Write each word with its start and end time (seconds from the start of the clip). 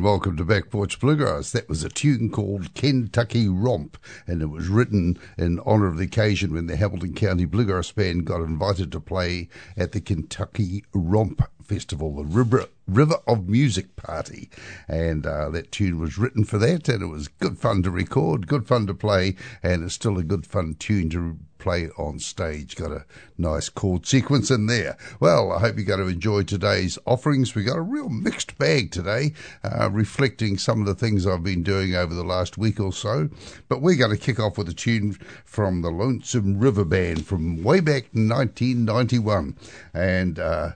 Everyone. 0.00 0.12
Welcome 0.12 0.36
to 0.38 0.44
Back 0.46 0.70
Porch 0.70 0.98
Bluegrass. 0.98 1.52
That 1.52 1.68
was 1.68 1.84
a 1.84 1.90
tune 1.90 2.30
called 2.30 2.74
Kentucky 2.74 3.48
Romp, 3.48 3.98
and 4.26 4.40
it 4.40 4.46
was 4.46 4.68
written 4.68 5.18
in 5.36 5.60
honour 5.60 5.88
of 5.88 5.98
the 5.98 6.04
occasion 6.04 6.54
when 6.54 6.68
the 6.68 6.76
Hamilton 6.76 7.12
County 7.12 7.44
Bluegrass 7.44 7.92
Band 7.92 8.24
got 8.24 8.40
invited 8.40 8.92
to 8.92 9.00
play 9.00 9.50
at 9.76 9.92
the 9.92 10.00
Kentucky 10.00 10.84
Romp 10.94 11.42
Festival, 11.64 12.14
the 12.14 12.24
River, 12.24 12.66
River 12.86 13.16
of 13.26 13.48
Music 13.48 13.96
Party. 13.96 14.50
And 14.88 15.26
uh, 15.26 15.50
that 15.50 15.72
tune 15.72 16.00
was 16.00 16.18
written 16.18 16.44
for 16.44 16.58
that, 16.58 16.88
and 16.88 17.02
it 17.02 17.06
was 17.06 17.28
good 17.28 17.58
fun 17.58 17.82
to 17.84 17.90
record, 17.90 18.46
good 18.46 18.66
fun 18.66 18.86
to 18.86 18.94
play, 18.94 19.36
and 19.62 19.84
it's 19.84 19.94
still 19.94 20.18
a 20.18 20.24
good 20.24 20.46
fun 20.46 20.74
tune 20.78 21.10
to 21.10 21.38
play 21.60 21.90
on 21.90 22.18
stage. 22.18 22.74
Got 22.74 22.90
a 22.90 23.04
nice 23.38 23.68
chord 23.68 24.06
sequence 24.06 24.50
in 24.50 24.66
there. 24.66 24.96
Well, 25.20 25.52
I 25.52 25.60
hope 25.60 25.76
you're 25.76 25.84
going 25.84 26.00
to 26.00 26.08
enjoy 26.08 26.42
today's 26.42 26.98
offerings. 27.06 27.54
We've 27.54 27.66
got 27.66 27.76
a 27.76 27.82
real 27.82 28.08
mixed 28.08 28.58
bag 28.58 28.90
today, 28.90 29.34
uh, 29.62 29.90
reflecting 29.90 30.58
some 30.58 30.80
of 30.80 30.86
the 30.86 30.94
things 30.94 31.26
I've 31.26 31.44
been 31.44 31.62
doing 31.62 31.94
over 31.94 32.14
the 32.14 32.24
last 32.24 32.58
week 32.58 32.80
or 32.80 32.92
so. 32.92 33.28
But 33.68 33.82
we're 33.82 33.96
going 33.96 34.10
to 34.10 34.16
kick 34.16 34.40
off 34.40 34.58
with 34.58 34.68
a 34.68 34.74
tune 34.74 35.12
from 35.44 35.82
the 35.82 35.90
Lonesome 35.90 36.58
River 36.58 36.84
Band 36.84 37.26
from 37.26 37.62
way 37.62 37.80
back 37.80 38.04
1991. 38.12 39.56
And, 39.94 40.38
uh, 40.38 40.72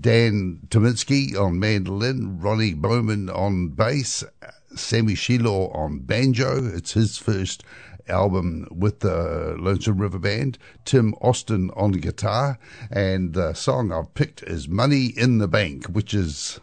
Dan 0.00 0.60
Tyminski 0.68 1.38
on 1.38 1.58
mandolin, 1.58 2.38
Ronnie 2.40 2.74
Bowman 2.74 3.30
on 3.30 3.68
bass, 3.68 4.24
Sammy 4.74 5.14
Shelor 5.14 5.74
on 5.74 6.00
banjo. 6.00 6.64
It's 6.66 6.92
his 6.92 7.18
first 7.18 7.62
album 8.08 8.68
with 8.70 9.00
the 9.00 9.56
Lonesome 9.58 9.98
River 9.98 10.18
Band, 10.18 10.58
Tim 10.84 11.14
Austin 11.20 11.70
on 11.76 11.92
guitar, 11.92 12.58
and 12.90 13.32
the 13.34 13.54
song 13.54 13.92
I've 13.92 14.14
picked 14.14 14.42
is 14.42 14.68
Money 14.68 15.06
in 15.16 15.38
the 15.38 15.48
Bank, 15.48 15.86
which 15.86 16.14
is 16.14 16.60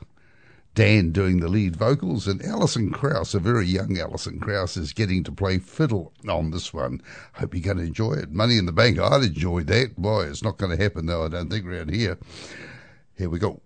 Dan 0.76 1.12
doing 1.12 1.40
the 1.40 1.48
lead 1.48 1.76
vocals, 1.76 2.28
and 2.28 2.42
Alison 2.44 2.92
Krauss, 2.92 3.34
a 3.34 3.40
very 3.40 3.68
young 3.68 3.98
Alison 3.98 4.40
Krauss, 4.40 4.76
is 4.76 4.92
getting 4.94 5.24
to 5.24 5.32
play 5.32 5.60
fiddle 5.60 6.14
on 6.28 6.52
this 6.52 6.74
one. 6.74 7.02
Hope 7.34 7.54
you're 7.54 7.62
going 7.62 7.78
to 7.78 7.84
enjoy 7.84 8.14
it. 8.14 8.32
Money 8.32 8.58
in 8.58 8.66
the 8.66 8.72
Bank, 8.72 9.00
I'd 9.00 9.24
enjoy 9.24 9.64
that. 9.66 9.96
Boy, 9.98 10.26
it's 10.26 10.44
not 10.44 10.58
going 10.58 10.76
to 10.76 10.82
happen 10.82 11.06
though, 11.06 11.26
I 11.26 11.30
don't 11.30 11.50
think, 11.50 11.66
around 11.66 11.94
here. 11.94 12.18
Here 13.18 13.30
we 13.30 13.38
go. 13.38 13.62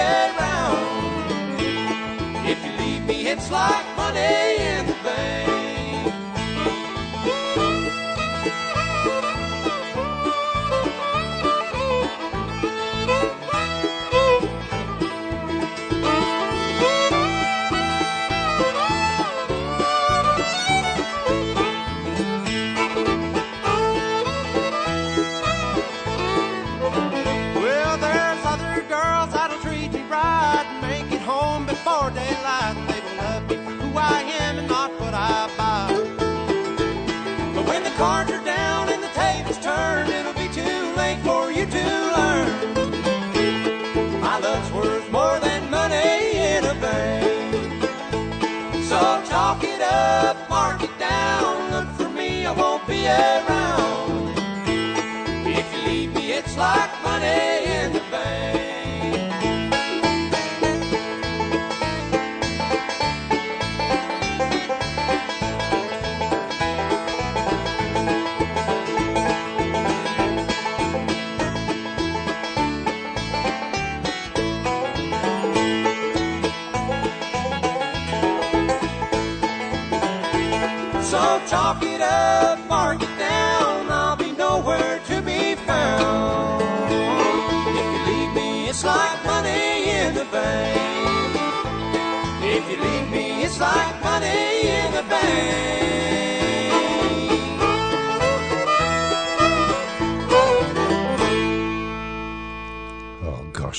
around. 0.00 1.30
If 2.46 2.64
you 2.64 2.72
leave 2.84 3.04
me, 3.06 3.28
it's 3.28 3.50
like 3.50 3.86
money 3.96 4.56
in 4.58 4.86
the 4.86 4.96
bank. 5.04 5.59
If 55.46 55.66
you 55.74 55.80
leave 55.90 56.14
me, 56.14 56.32
it's 56.32 56.56
like 56.56 56.90
money 57.02 57.64
in 57.66 57.92
the 57.92 58.00
bank. 58.10 58.30
So 81.02 81.40
talk 81.48 81.82
it 81.82 82.00
out. 82.00 82.49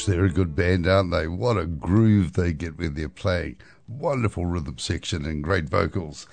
They're 0.05 0.25
a 0.25 0.29
good 0.29 0.55
band, 0.55 0.87
aren't 0.87 1.11
they? 1.11 1.27
What 1.27 1.57
a 1.57 1.65
groove 1.65 2.33
they 2.33 2.53
get 2.53 2.77
when 2.77 2.95
they're 2.95 3.09
playing. 3.09 3.57
Wonderful 3.87 4.45
rhythm 4.45 4.77
section 4.77 5.25
and 5.25 5.43
great 5.43 5.69
vocals. 5.69 6.27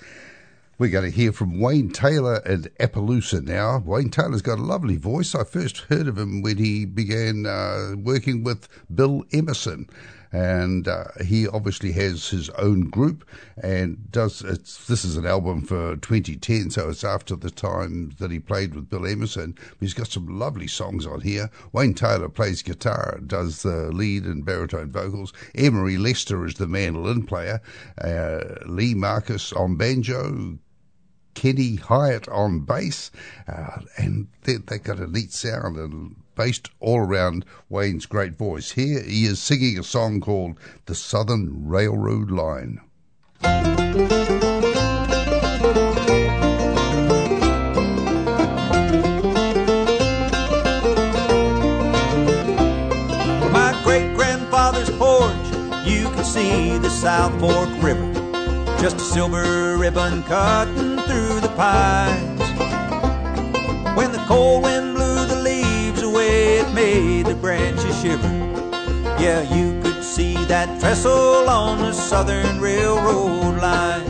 We're 0.77 0.89
going 0.89 1.09
to 1.09 1.15
hear 1.15 1.31
from 1.31 1.59
Wayne 1.59 1.89
Taylor 1.89 2.35
and 2.45 2.69
Appaloosa 2.79 3.43
now. 3.43 3.83
Wayne 3.85 4.09
Taylor's 4.09 4.41
got 4.41 4.59
a 4.59 4.63
lovely 4.63 4.95
voice. 4.95 5.35
I 5.35 5.43
first 5.43 5.79
heard 5.89 6.07
of 6.07 6.17
him 6.17 6.41
when 6.41 6.57
he 6.57 6.85
began 6.85 7.45
uh, 7.45 7.95
working 7.97 8.43
with 8.43 8.67
Bill 8.93 9.23
Emerson 9.33 9.89
and 10.31 10.87
uh, 10.87 11.05
he 11.25 11.47
obviously 11.47 11.91
has 11.93 12.29
his 12.29 12.49
own 12.51 12.89
group 12.89 13.27
and 13.61 14.11
does. 14.11 14.39
this 14.39 15.03
is 15.03 15.17
an 15.17 15.25
album 15.25 15.61
for 15.61 15.95
2010, 15.97 16.69
so 16.69 16.89
it's 16.89 17.03
after 17.03 17.35
the 17.35 17.49
time 17.49 18.13
that 18.19 18.31
he 18.31 18.39
played 18.39 18.75
with 18.75 18.89
Bill 18.89 19.07
Emerson. 19.07 19.55
He's 19.79 19.93
got 19.93 20.07
some 20.07 20.39
lovely 20.39 20.67
songs 20.67 21.07
on 21.07 21.21
here. 21.21 21.49
Wayne 21.73 21.93
Taylor 21.93 22.29
plays 22.29 22.61
guitar, 22.61 23.19
does 23.25 23.63
the 23.63 23.91
lead 23.91 24.25
and 24.25 24.45
baritone 24.45 24.91
vocals. 24.91 25.33
Emory 25.55 25.97
Lester 25.97 26.45
is 26.45 26.55
the 26.55 26.67
mandolin 26.67 27.25
player. 27.25 27.61
Uh, 27.99 28.41
Lee 28.65 28.93
Marcus 28.93 29.51
on 29.53 29.75
banjo. 29.75 30.59
Kenny 31.35 31.75
Hyatt 31.77 32.27
on 32.27 32.61
bass, 32.61 33.11
uh, 33.47 33.79
and 33.97 34.27
they, 34.43 34.55
they 34.55 34.77
got 34.77 34.99
a 34.99 35.07
neat 35.07 35.31
sound 35.31 35.77
and 35.77 36.17
based 36.39 36.69
all 36.79 36.99
around 36.99 37.43
Wayne's 37.67 38.05
great 38.05 38.37
voice. 38.37 38.71
Here 38.71 39.03
he 39.03 39.25
is 39.25 39.41
singing 39.41 39.77
a 39.77 39.83
song 39.83 40.21
called 40.21 40.57
The 40.85 40.95
Southern 40.95 41.67
Railroad 41.67 42.31
Line. 42.31 42.79
my 53.51 53.77
great 53.83 54.15
grandfather's 54.15 54.89
porch, 54.91 55.35
you 55.85 56.05
can 56.11 56.23
see 56.23 56.77
the 56.77 56.89
South 56.89 57.37
Fork 57.41 57.67
River. 57.83 58.13
Just 58.79 58.95
a 58.95 59.01
silver 59.01 59.75
ribbon 59.77 60.23
cutting 60.23 60.99
through 60.99 61.41
the 61.41 61.51
pines. 61.57 62.39
When 63.97 64.13
the 64.13 64.23
cold 64.25 64.63
wind 64.63 64.98
made 66.79 67.25
the 67.25 67.35
branches 67.35 68.01
shiver. 68.01 68.33
Yeah, 69.23 69.41
you 69.55 69.81
could 69.81 70.01
see 70.01 70.35
that 70.45 70.79
trestle 70.79 71.49
on 71.49 71.79
the 71.79 71.91
southern 71.91 72.61
railroad 72.61 73.55
line. 73.67 74.05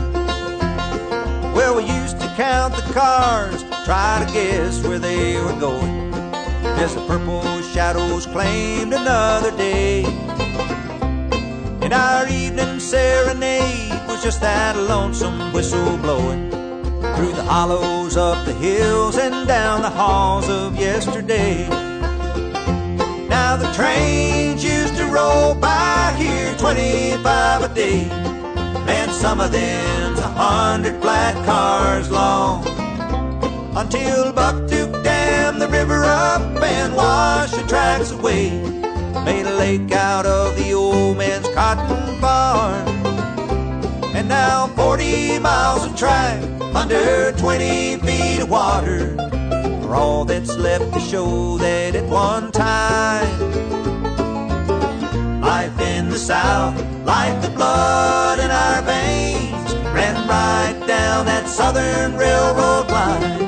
Well, 1.56 1.74
we 1.78 1.84
used 2.00 2.20
to 2.20 2.28
count 2.36 2.76
the 2.76 2.86
cars, 2.92 3.64
try 3.84 4.24
to 4.24 4.32
guess 4.32 4.86
where 4.86 5.00
they 5.00 5.36
were 5.44 5.58
going. 5.58 6.14
As 6.84 6.94
the 6.94 7.04
purple 7.08 7.42
shadows 7.74 8.26
claimed 8.26 8.94
another 8.94 9.50
day. 9.56 10.04
And 11.84 11.92
our 11.92 12.28
evening 12.28 12.78
serenade 12.78 14.00
was 14.06 14.22
just 14.22 14.40
that 14.42 14.76
lonesome 14.76 15.52
whistle 15.52 15.96
blowing 15.96 16.50
through 17.16 17.32
the 17.32 17.46
hollows 17.52 18.16
up 18.16 18.46
the 18.46 18.54
hills 18.54 19.16
and 19.16 19.48
down 19.48 19.82
the 19.82 19.90
halls 19.90 20.48
of 20.48 20.76
yesterday. 20.76 21.89
Now 23.30 23.54
the 23.54 23.70
trains 23.72 24.64
used 24.64 24.96
to 24.96 25.06
roll 25.06 25.54
by 25.54 26.12
here 26.18 26.52
25 26.58 27.62
a 27.62 27.72
day. 27.72 28.08
And 28.90 29.12
some 29.12 29.40
of 29.40 29.52
them's 29.52 30.18
a 30.18 30.26
hundred 30.26 31.00
flat 31.00 31.36
cars 31.46 32.10
long. 32.10 32.66
Until 33.76 34.32
Buck 34.32 34.68
Duke 34.68 35.04
dammed 35.04 35.62
the 35.62 35.68
river 35.68 36.02
up 36.02 36.42
and 36.60 36.96
washed 36.96 37.54
the 37.54 37.62
tracks 37.68 38.10
away. 38.10 38.50
Made 39.24 39.46
a 39.46 39.54
lake 39.54 39.92
out 39.92 40.26
of 40.26 40.56
the 40.56 40.72
old 40.72 41.16
man's 41.16 41.48
cotton 41.54 42.20
barn. 42.20 42.88
And 44.12 44.28
now 44.28 44.66
40 44.74 45.38
miles 45.38 45.84
of 45.84 45.96
track 45.96 46.42
under 46.74 47.30
20 47.38 47.96
feet 47.98 48.40
of 48.40 48.50
water 48.50 49.39
are 49.90 49.96
all 49.96 50.24
that's 50.24 50.56
left 50.56 50.92
to 50.94 51.00
show 51.00 51.58
that 51.58 51.96
at 51.96 52.04
one 52.04 52.52
time 52.52 53.40
life 55.40 55.80
in 55.80 56.08
the 56.08 56.18
South 56.18 56.76
like 57.04 57.40
the 57.42 57.50
blood 57.50 58.38
in 58.38 58.50
our 58.52 58.82
veins 58.82 59.74
ran 59.92 60.14
right 60.28 60.78
down 60.86 61.26
that 61.26 61.48
Southern 61.48 62.16
Railroad 62.16 62.88
line. 62.88 63.38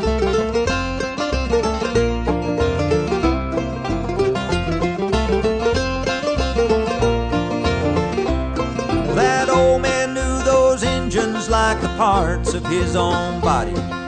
That 9.15 9.49
old 9.49 9.83
man 9.83 10.15
knew 10.15 10.43
those 10.43 10.83
engines 10.83 11.49
like 11.49 11.81
the 11.81 11.95
parts 11.97 12.55
of 12.55 12.67
his 12.67 12.97
own 12.97 13.41
body. 13.41 14.02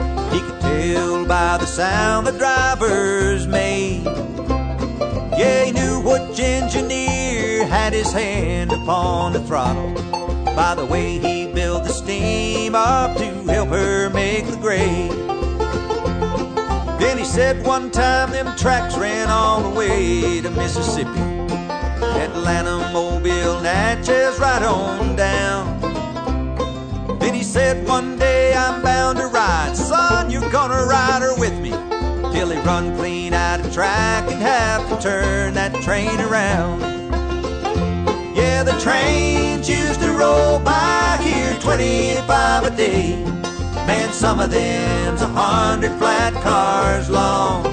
By 1.27 1.57
the 1.57 1.65
sound 1.65 2.27
the 2.27 2.31
drivers 2.31 3.47
made. 3.47 4.05
Yeah, 4.05 5.65
he 5.65 5.71
knew 5.71 5.99
which 5.99 6.39
engineer 6.39 7.65
had 7.65 7.93
his 7.93 8.11
hand 8.11 8.71
upon 8.71 9.33
the 9.33 9.39
throttle 9.41 9.93
by 10.55 10.73
the 10.73 10.85
way 10.85 11.17
he 11.17 11.47
built 11.51 11.83
the 11.83 11.91
steam 11.91 12.75
up 12.75 13.17
to 13.17 13.25
help 13.51 13.69
her 13.69 14.09
make 14.11 14.45
the 14.45 14.55
grade. 14.57 15.11
Then 16.99 17.17
he 17.17 17.25
said 17.25 17.65
one 17.65 17.91
time 17.91 18.31
them 18.31 18.55
tracks 18.55 18.97
ran 18.97 19.29
all 19.29 19.61
the 19.61 19.69
way 19.69 20.39
to 20.41 20.49
Mississippi. 20.51 21.19
Atlanta, 22.25 22.89
Mobile, 22.93 23.59
Natchez, 23.61 24.39
right 24.39 24.63
on 24.63 25.15
down. 25.15 25.79
Then 27.19 27.33
he 27.33 27.43
said 27.43 27.85
one 27.85 28.17
day 28.17 28.53
I'm 28.53 28.81
bound 28.81 29.17
to 29.17 29.27
ride. 29.27 29.75
Gonna 30.51 30.85
ride 30.85 31.21
her 31.21 31.35
with 31.39 31.59
me. 31.59 31.71
Till 32.31 32.49
he 32.49 32.57
run 32.59 32.95
clean 32.97 33.33
out 33.33 33.59
of 33.59 33.73
track 33.73 34.29
and 34.31 34.41
have 34.41 34.87
to 34.89 35.01
turn 35.01 35.53
that 35.55 35.73
train 35.81 36.19
around. 36.21 36.81
Yeah, 38.35 38.63
the 38.63 38.77
trains 38.79 39.69
used 39.69 39.99
to 40.01 40.11
roll 40.11 40.59
by 40.59 41.17
here 41.21 41.57
25 41.59 42.63
a 42.65 42.75
day. 42.75 43.15
Man, 43.87 44.11
some 44.13 44.39
of 44.39 44.51
them's 44.51 45.21
a 45.21 45.27
hundred 45.27 45.97
flat 45.97 46.33
cars 46.43 47.09
long. 47.09 47.65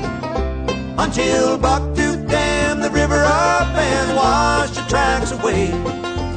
Until 0.98 1.58
Buck 1.58 1.94
Duke 1.94 2.26
Dam 2.28 2.80
the 2.80 2.90
river 2.90 3.22
up 3.24 3.68
and 3.68 4.16
washed 4.16 4.74
the 4.74 4.82
tracks 4.82 5.30
away. 5.32 5.70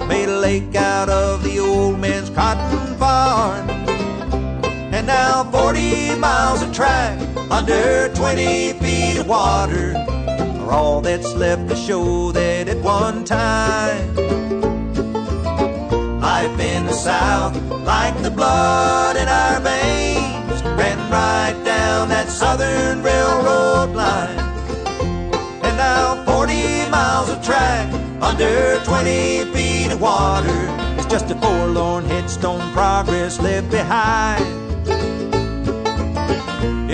Made 0.07 0.29
a 0.29 0.39
lake 0.39 0.75
out 0.75 1.09
of 1.09 1.43
the 1.43 1.59
old 1.59 1.99
man's 1.99 2.29
cotton 2.29 2.95
farm. 2.97 3.84
Now 5.05 5.43
40 5.51 6.15
miles 6.15 6.61
of 6.63 6.73
track 6.73 7.19
under 7.51 8.09
20 8.13 8.73
feet 8.73 9.17
of 9.19 9.27
water 9.27 9.93
are 9.97 10.71
all 10.71 11.01
that's 11.01 11.33
left 11.33 11.69
to 11.69 11.75
show 11.75 12.31
that 12.31 12.67
at 12.67 12.77
one 12.77 13.23
time 13.23 14.15
life 16.45 16.59
in 16.59 16.85
the 16.85 16.93
South, 16.93 17.55
like 17.85 18.15
the 18.21 18.31
blood 18.31 19.15
in 19.15 19.27
our 19.27 19.59
veins, 19.61 20.61
ran 20.79 20.97
right 21.11 21.55
down 21.63 22.09
that 22.09 22.27
Southern 22.29 23.01
Railroad 23.01 23.95
line. 23.95 24.39
And 25.65 25.77
now 25.77 26.23
40 26.25 26.89
miles 26.89 27.29
of 27.29 27.43
track 27.43 27.87
under 28.21 28.83
20 28.83 29.45
feet 29.53 29.91
of 29.91 30.01
water 30.01 30.59
is 30.99 31.05
just 31.05 31.31
a 31.31 31.35
forlorn 31.35 32.05
headstone 32.05 32.71
progress 32.73 33.39
left 33.39 33.69
behind. 33.71 34.54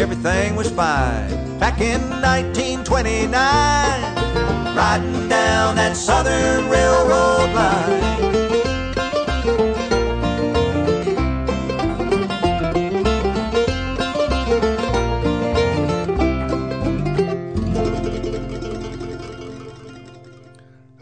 Everything 0.02 0.56
was 0.56 0.68
fine 0.72 1.60
back 1.60 1.80
in 1.80 2.02
1929, 2.02 3.32
riding 4.76 5.30
down 5.30 5.76
that 5.76 5.96
Southern 5.96 6.68
Railroad 6.72 7.54
line. 7.54 8.02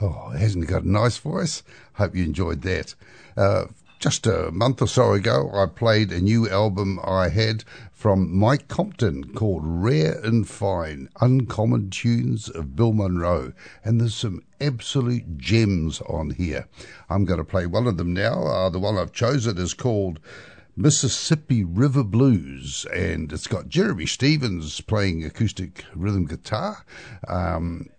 Oh, 0.01 0.29
hasn't 0.37 0.67
got 0.67 0.83
a 0.83 0.91
nice 0.91 1.17
voice? 1.17 1.63
Hope 1.93 2.17
you 2.17 2.25
enjoyed 2.25 2.63
that. 2.63 2.95
Uh, 3.37 3.67
just 3.99 4.25
a 4.27 4.49
month 4.51 4.81
or 4.81 4.87
so 4.87 5.13
ago, 5.13 5.49
I 5.53 5.65
played 5.67 6.11
a 6.11 6.21
new 6.21 6.49
album 6.49 6.99
I 7.03 7.29
had 7.29 7.63
from 7.99 8.33
Mike 8.33 8.69
Compton 8.69 9.25
called 9.33 9.61
Rare 9.61 10.21
and 10.23 10.47
Fine 10.47 11.09
Uncommon 11.19 11.89
Tunes 11.89 12.47
of 12.47 12.73
Bill 12.73 12.93
Monroe. 12.93 13.51
And 13.83 13.99
there's 13.99 14.15
some 14.15 14.41
absolute 14.61 15.37
gems 15.37 15.99
on 16.07 16.29
here. 16.29 16.69
I'm 17.09 17.25
going 17.25 17.39
to 17.39 17.43
play 17.43 17.65
one 17.65 17.87
of 17.87 17.97
them 17.97 18.13
now. 18.13 18.43
Uh, 18.43 18.69
the 18.69 18.79
one 18.79 18.97
I've 18.97 19.11
chosen 19.11 19.57
is 19.57 19.73
called 19.73 20.21
Mississippi 20.77 21.65
River 21.65 22.05
Blues, 22.05 22.85
and 22.95 23.33
it's 23.33 23.47
got 23.47 23.67
Jeremy 23.67 24.05
Stevens 24.05 24.79
playing 24.79 25.25
acoustic 25.25 25.83
rhythm 25.93 26.23
guitar. 26.23 26.85
Um, 27.27 27.89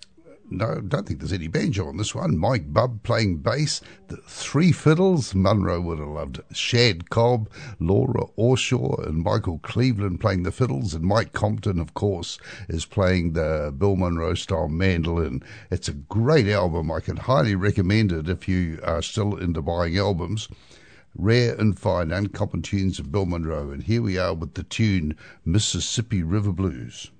no, 0.50 0.80
don't 0.80 1.06
think 1.06 1.20
there's 1.20 1.32
any 1.32 1.46
banjo 1.46 1.86
on 1.86 1.96
this 1.96 2.14
one. 2.14 2.36
Mike 2.36 2.72
Bub 2.72 3.02
playing 3.04 3.36
bass, 3.36 3.80
the 4.08 4.16
three 4.16 4.72
fiddles. 4.72 5.34
Monroe 5.34 5.80
would 5.80 6.00
have 6.00 6.08
loved 6.08 6.40
Shad 6.52 7.08
Cobb, 7.08 7.48
Laura 7.78 8.24
Orshaw, 8.36 8.96
and 9.06 9.22
Michael 9.22 9.60
Cleveland 9.60 10.20
playing 10.20 10.42
the 10.42 10.50
fiddles, 10.50 10.92
and 10.92 11.04
Mike 11.04 11.32
Compton, 11.32 11.78
of 11.78 11.94
course, 11.94 12.38
is 12.68 12.84
playing 12.84 13.32
the 13.32 13.72
Bill 13.76 13.94
Monroe 13.94 14.34
style 14.34 14.68
mandolin. 14.68 15.42
It's 15.70 15.88
a 15.88 15.94
great 15.94 16.48
album. 16.48 16.90
I 16.90 17.00
can 17.00 17.16
highly 17.16 17.54
recommend 17.54 18.10
it 18.10 18.28
if 18.28 18.48
you 18.48 18.80
are 18.82 19.02
still 19.02 19.36
into 19.36 19.62
buying 19.62 19.96
albums. 19.96 20.48
Rare 21.14 21.54
and 21.54 21.78
fine, 21.78 22.12
uncommon 22.12 22.62
tunes 22.62 22.98
of 22.98 23.12
Bill 23.12 23.26
Monroe, 23.26 23.70
and 23.70 23.82
here 23.82 24.02
we 24.02 24.18
are 24.18 24.34
with 24.34 24.54
the 24.54 24.62
tune 24.62 25.16
Mississippi 25.44 26.22
River 26.22 26.52
Blues. 26.52 27.10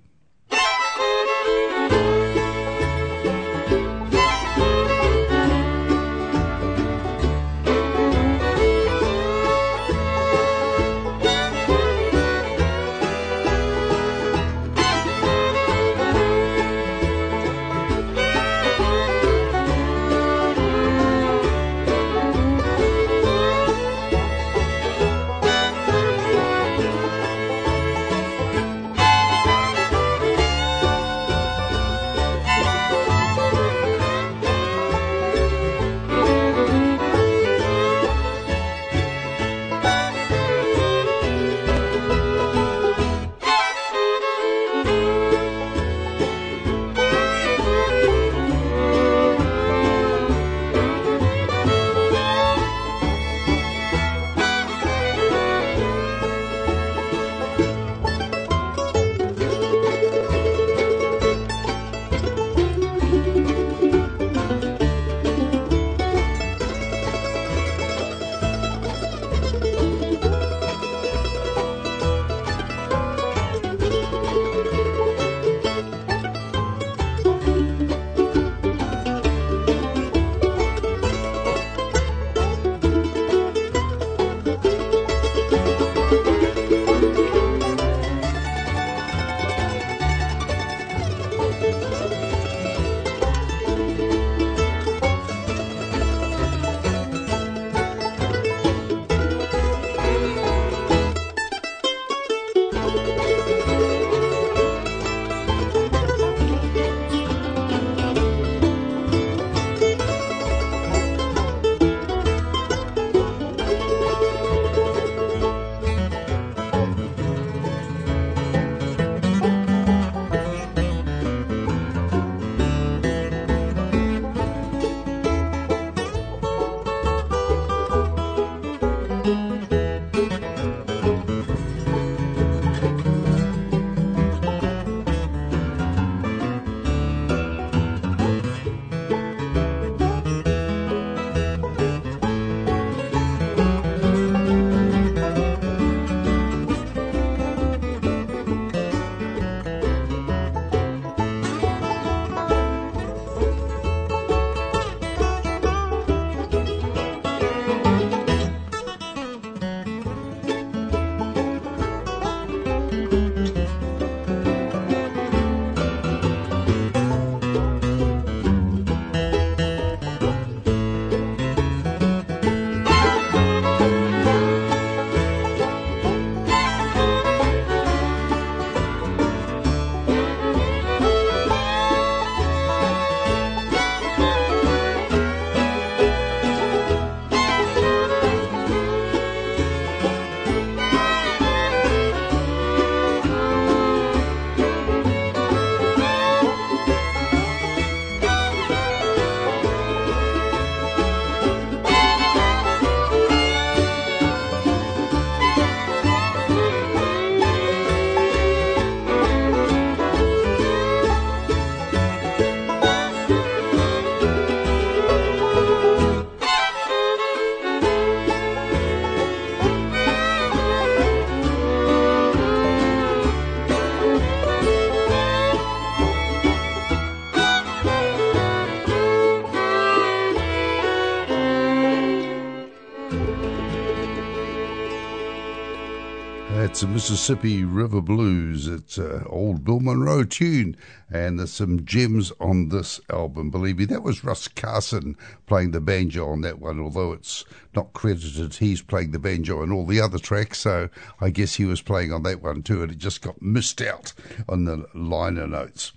That's 236.81 236.91
a 236.91 236.95
Mississippi 236.95 237.63
River 237.63 238.01
Blues. 238.01 238.67
It's 238.67 238.97
an 238.97 239.25
old 239.27 239.65
Bill 239.65 239.81
Monroe 239.81 240.25
tune, 240.25 240.79
and 241.11 241.39
there's 241.39 241.53
some 241.53 241.85
gems 241.85 242.33
on 242.41 242.71
this 242.71 243.03
album. 243.11 243.51
Believe 243.51 243.77
me, 243.77 243.85
that 243.85 244.03
was 244.03 244.25
Russ 244.25 244.49
Carson 244.49 245.15
playing 245.47 245.73
the 245.73 245.83
banjo 245.83 246.31
on 246.31 246.41
that 246.41 246.59
one, 246.59 246.81
although 246.81 247.13
it's 247.13 247.45
not 247.77 247.93
credited. 247.93 248.55
He's 248.55 248.81
playing 248.81 249.11
the 249.11 249.19
banjo 249.19 249.61
on 249.61 249.73
all 249.73 249.85
the 249.85 250.01
other 250.01 250.19
tracks, 250.19 250.61
so 250.61 250.89
I 251.21 251.29
guess 251.29 251.57
he 251.57 251.67
was 251.67 251.83
playing 251.83 252.15
on 252.15 252.23
that 252.23 252.41
one 252.41 252.63
too, 252.63 252.83
and 252.83 252.91
it 252.91 252.97
just 252.97 253.21
got 253.21 253.43
missed 253.43 253.83
out 253.83 254.15
on 254.49 254.65
the 254.65 254.87
liner 254.95 255.47
notes. 255.47 255.93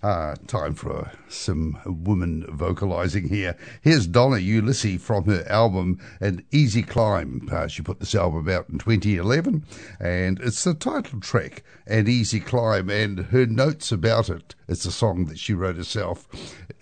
Uh, 0.00 0.36
time 0.46 0.74
for 0.74 0.96
uh, 0.96 1.10
some 1.28 1.76
woman 1.84 2.46
vocalizing 2.50 3.28
here. 3.28 3.56
Here's 3.82 4.06
Donna 4.06 4.36
Ulisse 4.36 5.00
from 5.00 5.24
her 5.24 5.44
album 5.48 5.98
An 6.20 6.44
Easy 6.52 6.84
Climb. 6.84 7.48
Uh, 7.50 7.66
she 7.66 7.82
put 7.82 7.98
this 7.98 8.14
album 8.14 8.48
out 8.48 8.68
in 8.68 8.78
2011, 8.78 9.64
and 9.98 10.38
it's 10.38 10.62
the 10.62 10.74
title 10.74 11.18
track, 11.18 11.64
An 11.88 12.06
Easy 12.06 12.38
Climb, 12.38 12.88
and 12.88 13.18
her 13.26 13.44
notes 13.44 13.90
about 13.90 14.30
it. 14.30 14.54
It's 14.68 14.84
a 14.84 14.92
song 14.92 15.24
that 15.26 15.38
she 15.40 15.52
wrote 15.52 15.74
herself. 15.74 16.28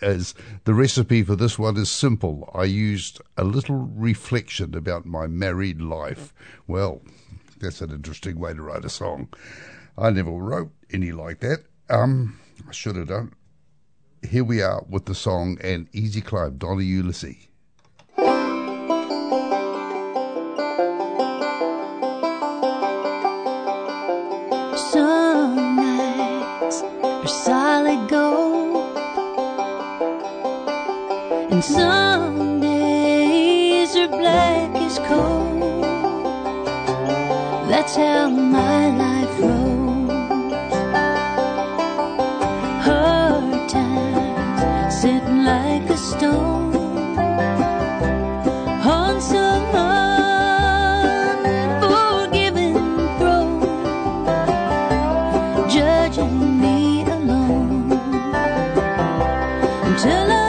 As 0.03 0.35
the 0.65 0.75
recipe 0.75 1.23
for 1.23 1.37
this 1.37 1.59
one 1.59 1.79
is 1.79 1.91
simple. 1.91 2.51
I 2.55 2.65
used 2.65 3.23
a 3.39 3.45
little 3.45 3.91
reflection 3.95 4.77
about 4.77 5.07
my 5.07 5.27
married 5.27 5.81
life. 5.81 6.35
Well, 6.67 7.01
that's 7.61 7.81
an 7.81 7.93
interesting 7.93 8.39
way 8.39 8.53
to 8.53 8.61
write 8.61 8.85
a 8.85 8.91
song. 8.91 9.29
I 9.97 10.11
never 10.11 10.33
wrote 10.33 10.73
any 10.93 11.13
like 11.13 11.41
that. 11.41 11.65
Um, 11.89 12.39
I 12.69 12.73
should 12.73 12.97
have 12.97 13.09
done. 13.09 13.33
Here 14.29 14.45
we 14.45 14.63
are 14.63 14.85
with 14.89 15.05
the 15.05 15.15
song 15.15 15.59
and 15.63 15.89
Easy 15.93 16.21
Climb, 16.21 16.57
Donna 16.57 16.83
Ulisse. 16.83 17.47
Some 24.77 25.77
nights 25.77 26.83
are 26.83 27.27
solid 27.29 28.09
gold, 28.09 28.97
and 31.53 31.63
some 31.65 32.61
days 32.61 33.95
are 33.97 34.09
black 34.09 34.75
as 34.77 34.99
coal. 34.99 35.81
That's 37.69 37.95
how 37.97 38.29
my 38.29 38.97
life 38.97 39.06
until 59.97 60.31
I'm 60.31 60.46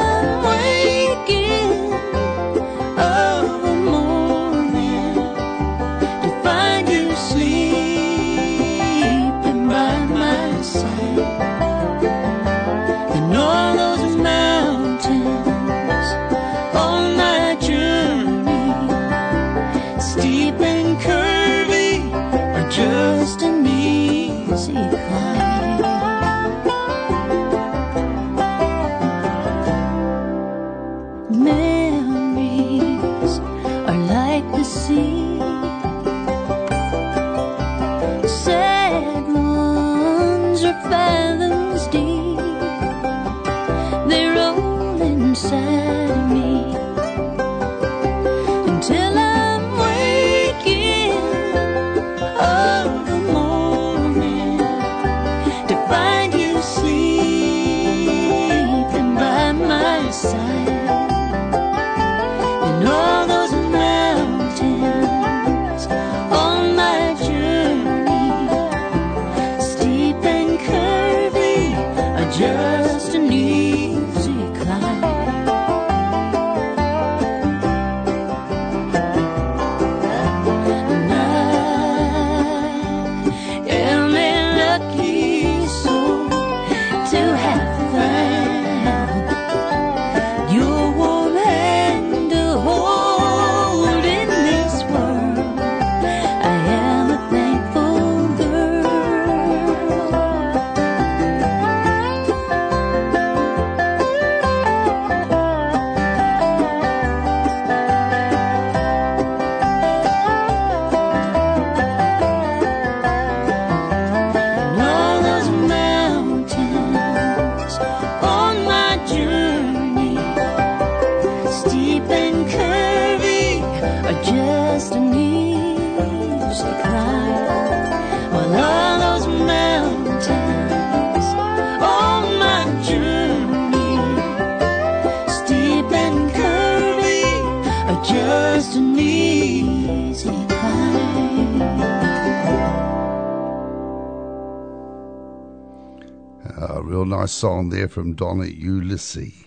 song 147.38 147.70
there 147.70 147.88
from 147.88 148.16
Donna 148.16 148.46
Ulisse. 148.46 149.46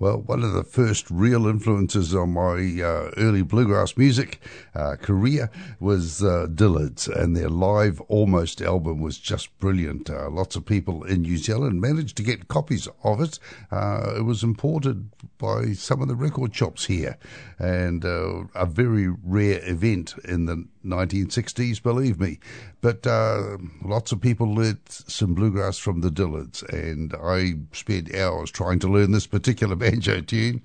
Well, 0.00 0.20
one 0.20 0.42
of 0.42 0.52
the 0.52 0.64
first 0.64 1.08
real 1.08 1.46
influences 1.46 2.12
on 2.12 2.32
my 2.32 2.82
uh, 2.82 3.12
early 3.16 3.42
bluegrass 3.42 3.96
music 3.96 4.40
uh, 4.74 4.96
career 4.96 5.50
was 5.78 6.22
uh, 6.22 6.46
Dillard's, 6.54 7.08
and 7.08 7.36
their 7.36 7.48
live 7.48 8.00
almost 8.02 8.60
album 8.60 9.00
was 9.00 9.18
just 9.18 9.56
brilliant. 9.58 10.10
Uh, 10.10 10.30
lots 10.30 10.56
of 10.56 10.64
people 10.64 11.04
in 11.04 11.22
New 11.22 11.36
Zealand 11.36 11.80
managed 11.80 12.16
to 12.16 12.22
get 12.22 12.48
copies 12.48 12.88
of 13.04 13.20
it. 13.20 13.38
Uh, 13.70 14.14
it 14.16 14.22
was 14.22 14.42
imported 14.42 15.10
by 15.38 15.72
some 15.72 16.02
of 16.02 16.08
the 16.08 16.14
record 16.14 16.54
shops 16.54 16.86
here, 16.86 17.16
and 17.58 18.04
uh, 18.04 18.44
a 18.54 18.66
very 18.66 19.08
rare 19.08 19.60
event 19.68 20.14
in 20.24 20.46
the 20.46 20.66
1960s, 20.84 21.82
believe 21.82 22.18
me. 22.18 22.38
But 22.80 23.06
uh, 23.06 23.58
lots 23.82 24.12
of 24.12 24.20
people 24.20 24.54
learnt 24.54 24.88
some 24.88 25.34
bluegrass 25.34 25.78
from 25.78 26.00
the 26.00 26.10
Dillards, 26.10 26.62
and 26.72 27.14
I 27.22 27.54
spent 27.76 28.14
hours 28.14 28.50
trying 28.50 28.78
to 28.80 28.88
learn 28.88 29.12
this 29.12 29.26
particular 29.26 29.76
banjo 29.80 30.20
tune. 30.20 30.62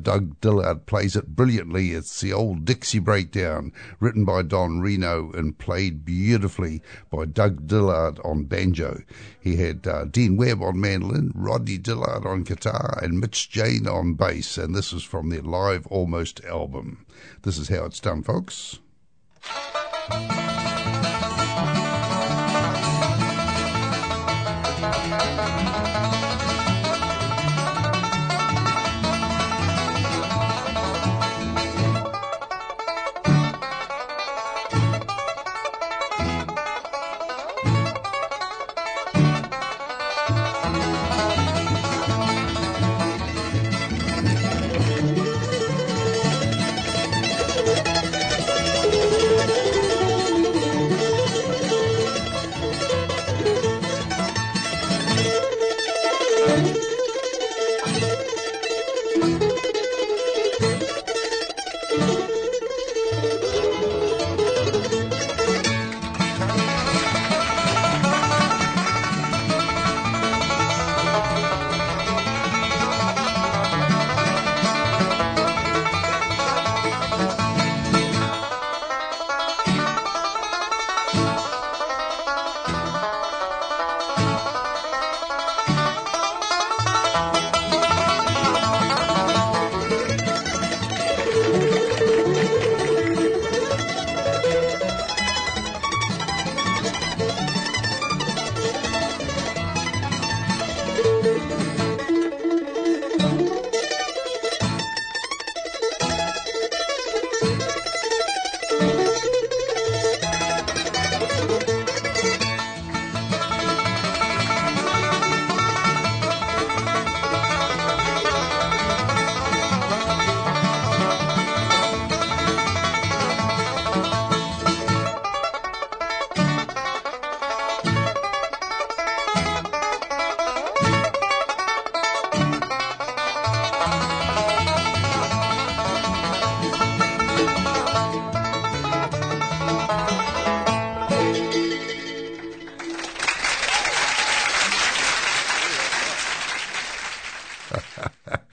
Doug 0.00 0.40
Dillard 0.40 0.86
plays 0.86 1.16
it 1.16 1.34
brilliantly. 1.34 1.92
It's 1.92 2.20
the 2.20 2.32
old 2.32 2.64
Dixie 2.64 2.98
breakdown, 3.22 3.72
written 4.00 4.24
by 4.24 4.42
Don 4.42 4.80
Reno 4.80 5.30
and 5.32 5.56
played 5.56 6.04
beautifully 6.04 6.82
by 7.10 7.24
Doug 7.24 7.68
Dillard 7.68 8.18
on 8.24 8.44
banjo. 8.44 9.02
He 9.40 9.56
had 9.56 9.86
uh, 9.86 10.06
Dean 10.06 10.36
Webb 10.36 10.60
on 10.60 10.80
mandolin, 10.80 11.30
Rodney 11.34 11.78
Dillard 11.78 12.26
on 12.26 12.42
guitar, 12.42 12.98
and 13.00 13.20
Mitch 13.20 13.48
Jayne 13.48 13.86
on 13.86 14.14
bass, 14.14 14.58
and 14.58 14.74
this 14.74 14.92
is 14.92 15.04
from 15.04 15.30
their 15.30 15.42
live 15.42 15.86
almost 15.86 16.44
album. 16.44 17.06
This 17.42 17.58
is 17.58 17.68
how 17.68 17.84
it's 17.84 18.00
done, 18.00 18.22
folks. 18.22 18.80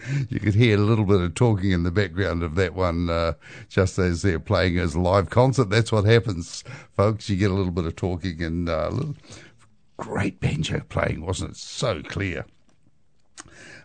you 0.29 0.39
could 0.39 0.55
hear 0.55 0.77
a 0.77 0.81
little 0.81 1.05
bit 1.05 1.21
of 1.21 1.35
talking 1.35 1.71
in 1.71 1.83
the 1.83 1.91
background 1.91 2.43
of 2.43 2.55
that 2.55 2.73
one, 2.73 3.09
uh, 3.09 3.33
just 3.67 3.97
as 3.99 4.21
they're 4.21 4.39
playing 4.39 4.77
as 4.77 4.95
a 4.95 4.99
live 4.99 5.29
concert. 5.29 5.69
That's 5.69 5.91
what 5.91 6.05
happens, 6.05 6.63
folks. 6.95 7.29
You 7.29 7.37
get 7.37 7.51
a 7.51 7.55
little 7.55 7.71
bit 7.71 7.85
of 7.85 7.95
talking 7.95 8.41
and 8.41 8.69
uh, 8.69 8.89
little, 8.89 9.15
great 9.97 10.39
banjo 10.39 10.81
playing, 10.89 11.25
wasn't 11.25 11.51
it? 11.51 11.57
So 11.57 12.01
clear. 12.01 12.45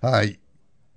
Uh, 0.02 0.26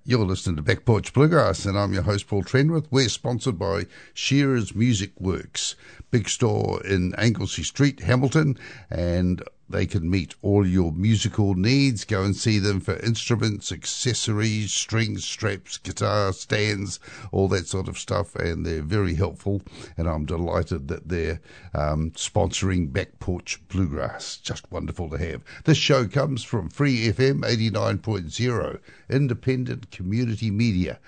you're 0.06 0.20
listening 0.20 0.56
to 0.56 0.62
Back 0.62 0.86
Porch 0.86 1.12
Bluegrass, 1.12 1.66
and 1.66 1.78
I'm 1.78 1.92
your 1.92 2.04
host, 2.04 2.28
Paul 2.28 2.44
Trenwith. 2.44 2.88
We're 2.90 3.10
sponsored 3.10 3.60
by 3.60 3.88
Shearer's 4.14 4.74
Music 4.74 5.12
Works, 5.20 5.76
big 6.12 6.30
store 6.30 6.82
in 6.86 7.14
Anglesea 7.16 7.66
Street, 7.66 8.00
Hamilton, 8.00 8.58
and 8.90 9.44
they 9.70 9.86
can 9.86 10.10
meet 10.10 10.36
all 10.42 10.66
your 10.66 10.92
musical 10.92 11.54
needs. 11.56 12.06
Go 12.06 12.24
and 12.24 12.36
see 12.36 12.60
them 12.60 12.80
for 12.80 12.98
instruments, 12.98 13.72
accessories, 13.72 14.72
strings, 14.72 15.26
straps, 15.26 15.78
guitar 15.78 16.32
stands, 16.34 17.00
all 17.32 17.48
that 17.50 17.68
sort 17.68 17.88
of 17.88 17.98
stuff. 17.98 18.36
And 18.36 18.66
they're 18.66 18.82
very 18.82 19.16
helpful. 19.16 19.62
And 19.98 20.08
I'm 20.08 20.26
delighted 20.26 20.88
that 20.88 21.10
they're 21.10 21.42
um, 21.74 22.12
sponsoring 22.12 22.94
Back 22.94 23.20
Porch 23.20 23.60
Bluegrass. 23.68 24.38
Just 24.38 24.72
wonderful 24.72 25.10
to 25.10 25.18
have. 25.18 25.44
This 25.66 25.78
show 25.78 26.08
comes 26.08 26.44
from 26.44 26.70
Free 26.70 27.12
FM 27.12 27.42
89.0, 27.42 28.80
independent 29.10 29.92
community 29.92 30.52
media 30.52 31.00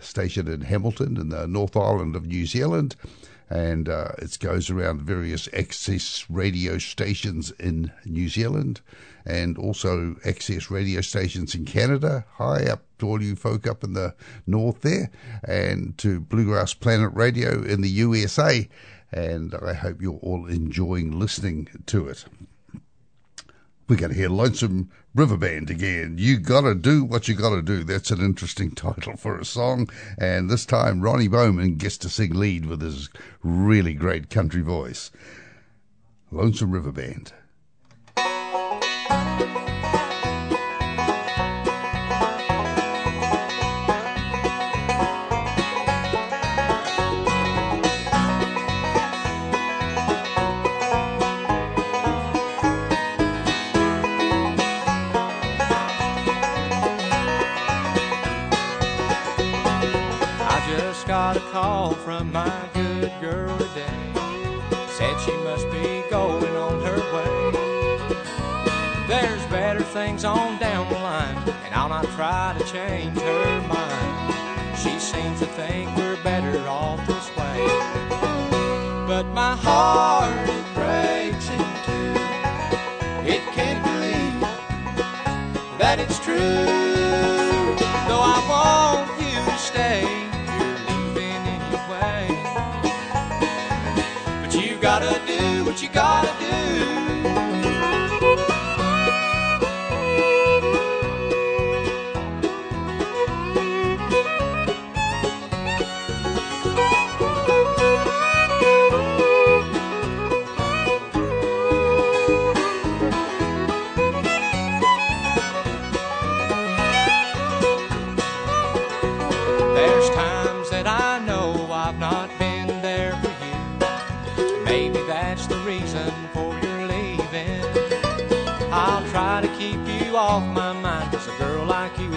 station 0.00 0.48
in 0.48 0.60
Hamilton 0.62 1.16
in 1.16 1.28
the 1.28 1.46
North 1.46 1.76
Island 1.76 2.14
of 2.14 2.26
New 2.26 2.46
Zealand 2.46 2.96
and 3.50 3.88
uh, 3.88 4.12
it 4.18 4.38
goes 4.40 4.70
around 4.70 5.02
various 5.02 5.48
access 5.52 6.26
radio 6.28 6.78
stations 6.78 7.50
in 7.52 7.92
New 8.04 8.28
Zealand 8.28 8.80
and 9.24 9.58
also 9.58 10.16
access 10.24 10.70
radio 10.70 11.00
stations 11.00 11.54
in 11.54 11.64
Canada, 11.64 12.24
high 12.34 12.64
up 12.64 12.82
to 12.98 13.06
all 13.06 13.22
you 13.22 13.36
folk 13.36 13.66
up 13.66 13.84
in 13.84 13.92
the 13.92 14.14
north 14.46 14.80
there, 14.80 15.10
and 15.44 15.96
to 15.98 16.20
Bluegrass 16.20 16.74
Planet 16.74 17.10
Radio 17.14 17.62
in 17.62 17.82
the 17.82 17.90
USA. 17.90 18.68
And 19.12 19.54
I 19.54 19.74
hope 19.74 20.02
you're 20.02 20.20
all 20.22 20.46
enjoying 20.46 21.18
listening 21.18 21.68
to 21.86 22.08
it. 22.08 22.24
We're 23.88 23.96
going 23.96 24.12
to 24.12 24.18
hear 24.18 24.28
Lonesome 24.28 24.90
River 25.18 25.36
Band 25.36 25.68
again. 25.68 26.14
You 26.16 26.38
gotta 26.38 26.76
do 26.76 27.02
what 27.02 27.26
you 27.26 27.34
gotta 27.34 27.60
do. 27.60 27.82
That's 27.82 28.12
an 28.12 28.20
interesting 28.20 28.70
title 28.76 29.16
for 29.16 29.36
a 29.36 29.44
song. 29.44 29.90
And 30.16 30.48
this 30.48 30.64
time, 30.64 31.00
Ronnie 31.00 31.26
Bowman 31.26 31.74
gets 31.74 31.98
to 31.98 32.08
sing 32.08 32.34
lead 32.34 32.66
with 32.66 32.80
his 32.80 33.10
really 33.42 33.94
great 33.94 34.30
country 34.30 34.62
voice. 34.62 35.10
Lonesome 36.30 36.70
River 36.70 36.92
just 60.98 61.06
got 61.06 61.36
a 61.36 61.40
call 61.52 61.94
from 61.94 62.32
my 62.32 62.68
good 62.74 63.12
girl 63.20 63.56
today. 63.56 64.12
Said 64.88 65.16
she 65.20 65.30
must 65.44 65.70
be 65.70 66.02
going 66.10 66.56
on 66.56 66.80
her 66.82 66.98
way. 67.14 67.52
There's 69.06 69.44
better 69.46 69.84
things 69.84 70.24
on 70.24 70.58
down 70.58 70.88
the 70.88 70.98
line, 70.98 71.36
and 71.64 71.72
I'll 71.72 71.88
not 71.88 72.04
try 72.16 72.56
to 72.58 72.64
change 72.64 73.16
her 73.16 73.60
mind. 73.68 74.76
She 74.76 74.98
seems 74.98 75.38
to 75.38 75.46
think 75.46 75.96
we're 75.96 76.20
better 76.24 76.58
off 76.66 77.06
this 77.06 77.28
way. 77.36 77.64
But 79.06 79.26
my 79.26 79.54
heart 79.54 80.48
it 80.48 80.64
breaks 80.74 81.48
in 81.48 81.58
two. 81.86 82.14
It 83.34 83.42
can't 83.54 83.84
believe 83.84 84.40
that 85.78 86.00
it's 86.00 86.18
true. 86.18 86.97
What 95.78 95.82
you 95.84 95.88
gotta 95.94 96.28
do. 96.40 96.87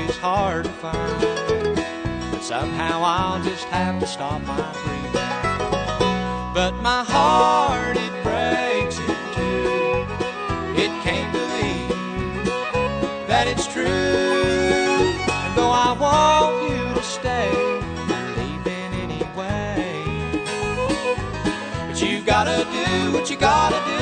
Is 0.09 0.17
hard 0.17 0.65
to 0.65 0.71
find. 0.71 1.75
But 2.31 2.43
somehow 2.43 3.01
I'll 3.03 3.43
just 3.43 3.65
have 3.65 3.99
to 3.99 4.07
stop 4.07 4.41
my 4.43 4.71
breathing. 4.83 5.11
But 6.53 6.73
my 6.81 7.03
heart, 7.03 7.97
it 7.97 8.13
breaks 8.23 8.97
in 8.99 9.05
two. 9.35 10.05
It 10.83 10.91
can't 11.03 11.31
believe 11.31 12.45
that 13.27 13.47
it's 13.47 13.67
true. 13.67 13.85
And 13.85 15.57
though 15.57 15.71
I 15.71 15.91
want 15.99 16.69
you 16.69 16.93
to 16.93 17.03
stay, 17.03 17.51
you're 18.09 18.31
leaving 18.39 18.91
anyway. 19.05 20.03
But 21.87 22.01
you 22.01 22.21
gotta 22.21 22.65
do 22.71 23.13
what 23.13 23.29
you 23.29 23.37
gotta 23.37 23.79
do. 23.85 24.01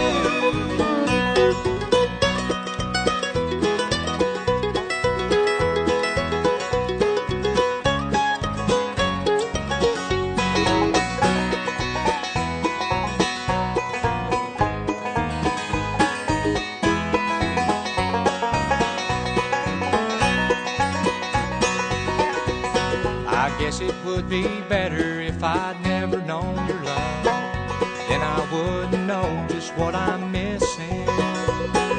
Guess 23.69 23.81
it 23.81 24.03
would 24.03 24.27
be 24.27 24.47
better 24.61 25.21
if 25.21 25.43
I'd 25.43 25.79
never 25.83 26.19
known 26.21 26.55
your 26.67 26.81
love. 26.81 27.23
Then 28.09 28.19
I 28.19 28.39
wouldn't 28.51 29.05
know 29.05 29.45
just 29.47 29.75
what 29.77 29.93
I'm 29.93 30.31
missing. 30.31 31.05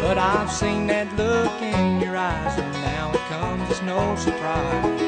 But 0.03 0.19
I've 0.19 0.51
seen 0.51 0.89
that 0.89 1.07
look 1.17 1.63
in 1.63 2.01
your 2.01 2.17
eyes, 2.17 2.59
and 2.59 2.73
now 2.83 3.13
it 3.13 3.21
comes 3.29 3.71
as 3.71 3.83
no 3.83 4.17
surprise 4.17 5.01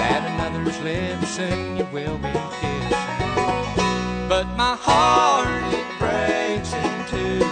that 0.00 0.22
another's 0.32 0.80
lips 0.80 1.28
soon 1.36 1.76
you 1.76 1.84
will 1.92 2.16
be 2.16 2.32
kissing. 2.32 4.28
But 4.32 4.46
my 4.56 4.76
heart 4.80 5.64
it 5.80 5.88
breaks 5.98 6.72
in 6.72 6.94
two. 7.12 7.44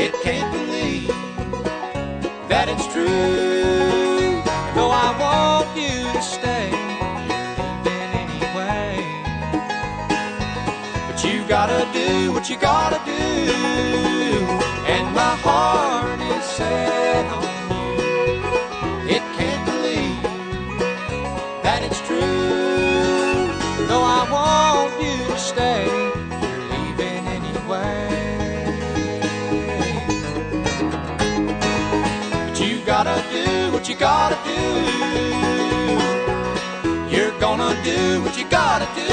It 0.00 0.14
can't 0.22 0.50
believe 0.50 1.08
that 2.48 2.70
it's 2.70 2.86
true. 2.90 3.57
Do 12.08 12.32
what 12.32 12.48
you 12.50 12.56
gotta 12.56 13.00
do. 13.04 13.22
And 14.94 15.06
my 15.14 15.34
heart 15.46 16.20
is 16.34 16.44
set 16.56 17.26
on 17.36 17.42
you. 17.72 17.92
It 19.16 19.22
can't 19.36 19.64
believe 19.70 20.22
that 21.64 21.80
it's 21.86 22.00
true. 22.08 23.86
Though 23.88 24.06
I 24.18 24.22
want 24.36 24.92
you 25.04 25.18
to 25.32 25.38
stay, 25.50 25.84
you're 26.42 26.64
leaving 26.72 27.24
anyway. 27.38 28.02
But 32.44 32.56
you 32.60 32.74
gotta 32.92 33.16
do 33.36 33.46
what 33.74 33.84
you 33.88 33.96
gotta 33.96 34.38
do. 34.52 34.62
You're 37.14 37.36
gonna 37.44 37.72
do 37.84 38.00
what 38.22 38.34
you 38.38 38.46
gotta 38.60 38.88
do. 39.00 39.07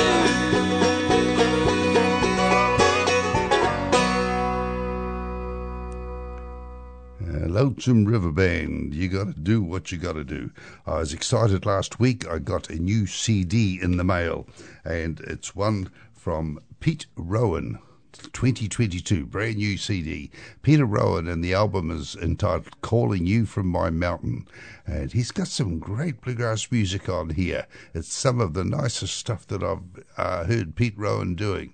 Lonesome 7.56 8.04
River 8.04 8.34
Band. 8.34 8.94
You 8.94 9.08
got 9.08 9.28
to 9.28 9.40
do 9.40 9.64
what 9.64 9.90
you 9.90 9.98
got 9.98 10.16
to 10.16 10.26
do. 10.26 10.52
I 10.86 11.00
was 11.00 11.14
excited 11.14 11.66
last 11.66 12.02
week. 12.02 12.28
I 12.28 12.40
got 12.40 12.70
a 12.70 12.76
new 12.76 13.08
CD 13.08 13.80
in 13.82 13.96
the 13.96 14.04
mail, 14.04 14.46
and 14.84 15.22
it's 15.22 15.56
one 15.56 15.90
from 16.12 16.60
Pete 16.82 17.06
Rowan. 17.16 17.80
2022, 18.12 19.26
brand 19.26 19.56
new 19.56 19.78
CD. 19.78 20.32
Peter 20.64 20.86
Rowan, 20.86 21.30
and 21.30 21.42
the 21.42 21.54
album 21.54 21.92
is 21.92 22.18
entitled 22.18 22.82
Calling 22.82 23.26
You 23.26 23.46
From 23.46 23.68
My 23.68 23.90
Mountain. 23.90 24.50
And 24.86 25.14
he's 25.14 25.32
got 25.32 25.48
some 25.48 25.80
great 25.80 26.20
bluegrass 26.20 26.70
music 26.72 27.08
on 27.08 27.30
here. 27.30 27.68
It's 27.94 28.14
some 28.14 28.42
of 28.42 28.54
the 28.54 28.66
nicest 28.66 29.16
stuff 29.16 29.48
that 29.48 29.64
I've 29.64 30.04
uh, 30.18 30.44
heard 30.44 30.76
Pete 30.76 30.98
Rowan 30.98 31.36
doing. 31.36 31.74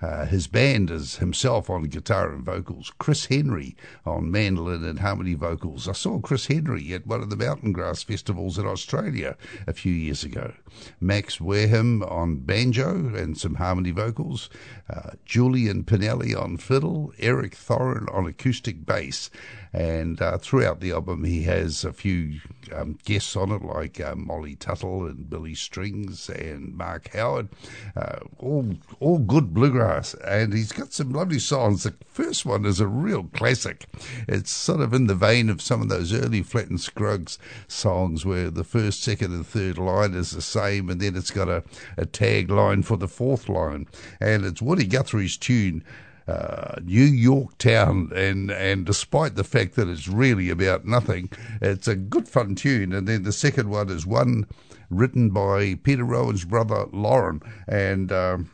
Uh, 0.00 0.26
his 0.26 0.46
band 0.46 0.90
is 0.90 1.16
himself 1.16 1.68
on 1.68 1.82
guitar 1.84 2.32
and 2.32 2.44
vocals, 2.44 2.92
Chris 2.98 3.26
Henry 3.26 3.76
on 4.06 4.30
mandolin 4.30 4.84
and 4.84 5.00
harmony 5.00 5.34
vocals. 5.34 5.88
I 5.88 5.92
saw 5.92 6.20
Chris 6.20 6.46
Henry 6.46 6.92
at 6.92 7.06
one 7.06 7.20
of 7.20 7.30
the 7.30 7.36
mountain 7.36 7.72
grass 7.72 8.02
festivals 8.02 8.58
in 8.58 8.66
Australia 8.66 9.36
a 9.66 9.72
few 9.72 9.92
years 9.92 10.22
ago. 10.22 10.52
Max 11.00 11.40
Wareham 11.40 12.02
on 12.04 12.36
banjo 12.36 13.12
and 13.14 13.36
some 13.36 13.56
harmony 13.56 13.90
vocals, 13.90 14.48
uh, 14.88 15.10
Julian 15.24 15.82
Pinelli 15.84 16.40
on 16.40 16.56
fiddle, 16.58 17.12
Eric 17.18 17.56
Thorin 17.56 18.12
on 18.14 18.26
acoustic 18.26 18.86
bass. 18.86 19.30
And 19.72 20.20
uh, 20.22 20.38
throughout 20.38 20.80
the 20.80 20.92
album, 20.92 21.24
he 21.24 21.42
has 21.42 21.84
a 21.84 21.92
few 21.92 22.40
um, 22.74 22.98
guests 23.04 23.36
on 23.36 23.52
it, 23.52 23.62
like 23.62 24.00
uh, 24.00 24.14
Molly 24.16 24.56
Tuttle 24.56 25.06
and 25.06 25.28
Billy 25.28 25.54
Strings 25.54 26.30
and 26.30 26.74
Mark 26.74 27.10
Howard. 27.12 27.48
Uh, 27.94 28.20
all 28.38 28.74
all 28.98 29.18
good 29.18 29.52
bluegrass, 29.52 29.87
and 30.24 30.52
he's 30.52 30.72
got 30.72 30.92
some 30.92 31.10
lovely 31.10 31.38
songs. 31.38 31.82
The 31.82 31.94
first 32.06 32.44
one 32.44 32.64
is 32.64 32.80
a 32.80 32.86
real 32.86 33.24
classic. 33.24 33.86
It's 34.26 34.50
sort 34.50 34.80
of 34.80 34.92
in 34.92 35.06
the 35.06 35.14
vein 35.14 35.48
of 35.50 35.62
some 35.62 35.82
of 35.82 35.88
those 35.88 36.12
early 36.12 36.42
Flatt 36.42 36.68
and 36.68 36.80
Scruggs 36.80 37.38
songs, 37.66 38.24
where 38.24 38.50
the 38.50 38.64
first, 38.64 39.02
second, 39.02 39.32
and 39.32 39.46
third 39.46 39.78
line 39.78 40.14
is 40.14 40.30
the 40.30 40.42
same, 40.42 40.88
and 40.88 41.00
then 41.00 41.16
it's 41.16 41.30
got 41.30 41.48
a, 41.48 41.62
a 41.96 42.06
tag 42.06 42.50
line 42.50 42.82
for 42.82 42.96
the 42.96 43.08
fourth 43.08 43.48
line, 43.48 43.86
and 44.20 44.44
it's 44.44 44.62
Woody 44.62 44.86
Guthrie's 44.86 45.36
tune 45.36 45.84
uh, 46.28 46.78
New 46.84 47.04
York 47.04 47.56
town, 47.56 48.12
and 48.14 48.50
and 48.50 48.84
despite 48.84 49.34
the 49.34 49.44
fact 49.44 49.74
that 49.76 49.88
it's 49.88 50.08
really 50.08 50.50
about 50.50 50.84
nothing, 50.84 51.30
it's 51.62 51.88
a 51.88 51.96
good 51.96 52.28
fun 52.28 52.54
tune. 52.54 52.92
And 52.92 53.08
then 53.08 53.22
the 53.22 53.32
second 53.32 53.70
one 53.70 53.88
is 53.88 54.06
one 54.06 54.46
written 54.90 55.30
by 55.30 55.76
Peter 55.82 56.04
Rowan's 56.04 56.44
brother 56.44 56.86
Lorin, 56.92 57.40
and. 57.66 58.12
Um, 58.12 58.50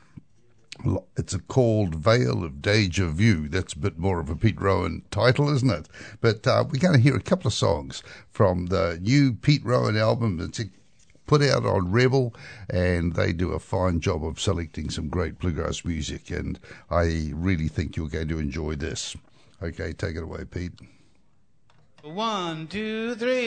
it's 1.17 1.35
a 1.35 1.39
called 1.39 1.95
Veil 1.95 2.45
of 2.45 2.61
Deja 2.61 3.09
Vu. 3.09 3.49
That's 3.49 3.73
a 3.73 3.79
bit 3.79 3.99
more 3.99 4.21
of 4.21 4.29
a 4.29 4.37
Pete 4.37 4.61
Rowan 4.61 5.03
title, 5.11 5.55
isn't 5.55 5.71
it? 5.71 5.89
But 6.21 6.47
uh, 6.47 6.65
we're 6.65 6.81
going 6.81 6.95
to 6.95 7.01
hear 7.01 7.17
a 7.17 7.23
couple 7.23 7.49
of 7.49 7.55
songs 7.55 8.03
from 8.31 8.67
the 8.67 8.99
new 9.01 9.33
Pete 9.33 9.65
Rowan 9.65 9.97
album. 9.97 10.41
It's 10.41 10.61
put 11.27 11.43
out 11.43 11.65
on 11.65 11.91
Rebel, 11.91 12.35
and 12.69 13.15
they 13.15 13.33
do 13.33 13.53
a 13.53 13.59
fine 13.59 14.01
job 14.01 14.25
of 14.25 14.41
selecting 14.41 14.91
some 14.91 15.09
great 15.09 15.39
bluegrass 15.39 15.85
music, 15.85 16.31
and 16.31 16.59
I 16.91 17.31
really 17.33 17.69
think 17.69 17.97
you're 17.97 18.09
going 18.09 18.29
to 18.29 18.39
enjoy 18.39 18.77
this. 18.77 19.17
Okay, 19.63 19.93
take 19.93 20.17
it 20.17 20.23
away, 20.23 20.45
Pete. 20.45 20.73
One, 22.03 22.67
two, 22.67 23.15
three. 23.15 23.47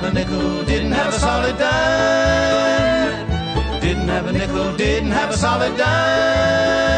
Have 0.00 0.10
a 0.10 0.14
nickel, 0.14 0.64
didn't 0.64 0.92
have 0.92 1.12
a 1.12 1.18
solid 1.18 1.58
dime. 1.58 3.28
Didn't 3.80 4.08
have 4.08 4.26
a 4.28 4.32
nickel, 4.32 4.76
didn't 4.76 5.10
have 5.10 5.30
a 5.30 5.36
solid 5.36 5.76
dime. 5.76 6.89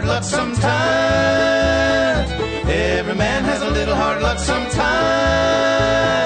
Hard 0.00 0.08
luck 0.08 0.24
sometimes. 0.24 0.70
Every 2.70 3.14
man 3.14 3.44
has 3.44 3.60
a 3.60 3.70
little 3.70 3.94
hard 3.94 4.22
luck 4.22 4.38
sometimes. 4.38 6.19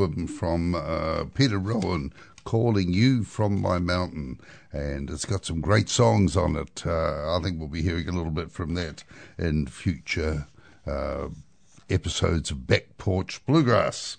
Album 0.00 0.28
from 0.28 0.76
uh, 0.76 1.24
Peter 1.34 1.58
Rowan, 1.58 2.12
Calling 2.44 2.92
You 2.92 3.24
From 3.24 3.60
My 3.60 3.78
Mountain. 3.78 4.38
And 4.72 5.10
it's 5.10 5.24
got 5.24 5.44
some 5.44 5.60
great 5.60 5.88
songs 5.88 6.36
on 6.36 6.54
it. 6.54 6.86
Uh, 6.86 7.36
I 7.36 7.40
think 7.42 7.58
we'll 7.58 7.68
be 7.68 7.82
hearing 7.82 8.08
a 8.08 8.12
little 8.12 8.30
bit 8.30 8.52
from 8.52 8.74
that 8.74 9.02
in 9.38 9.66
future 9.66 10.46
uh, 10.86 11.28
episodes 11.90 12.50
of 12.52 12.66
Back 12.66 12.96
Porch 12.96 13.44
Bluegrass. 13.44 14.18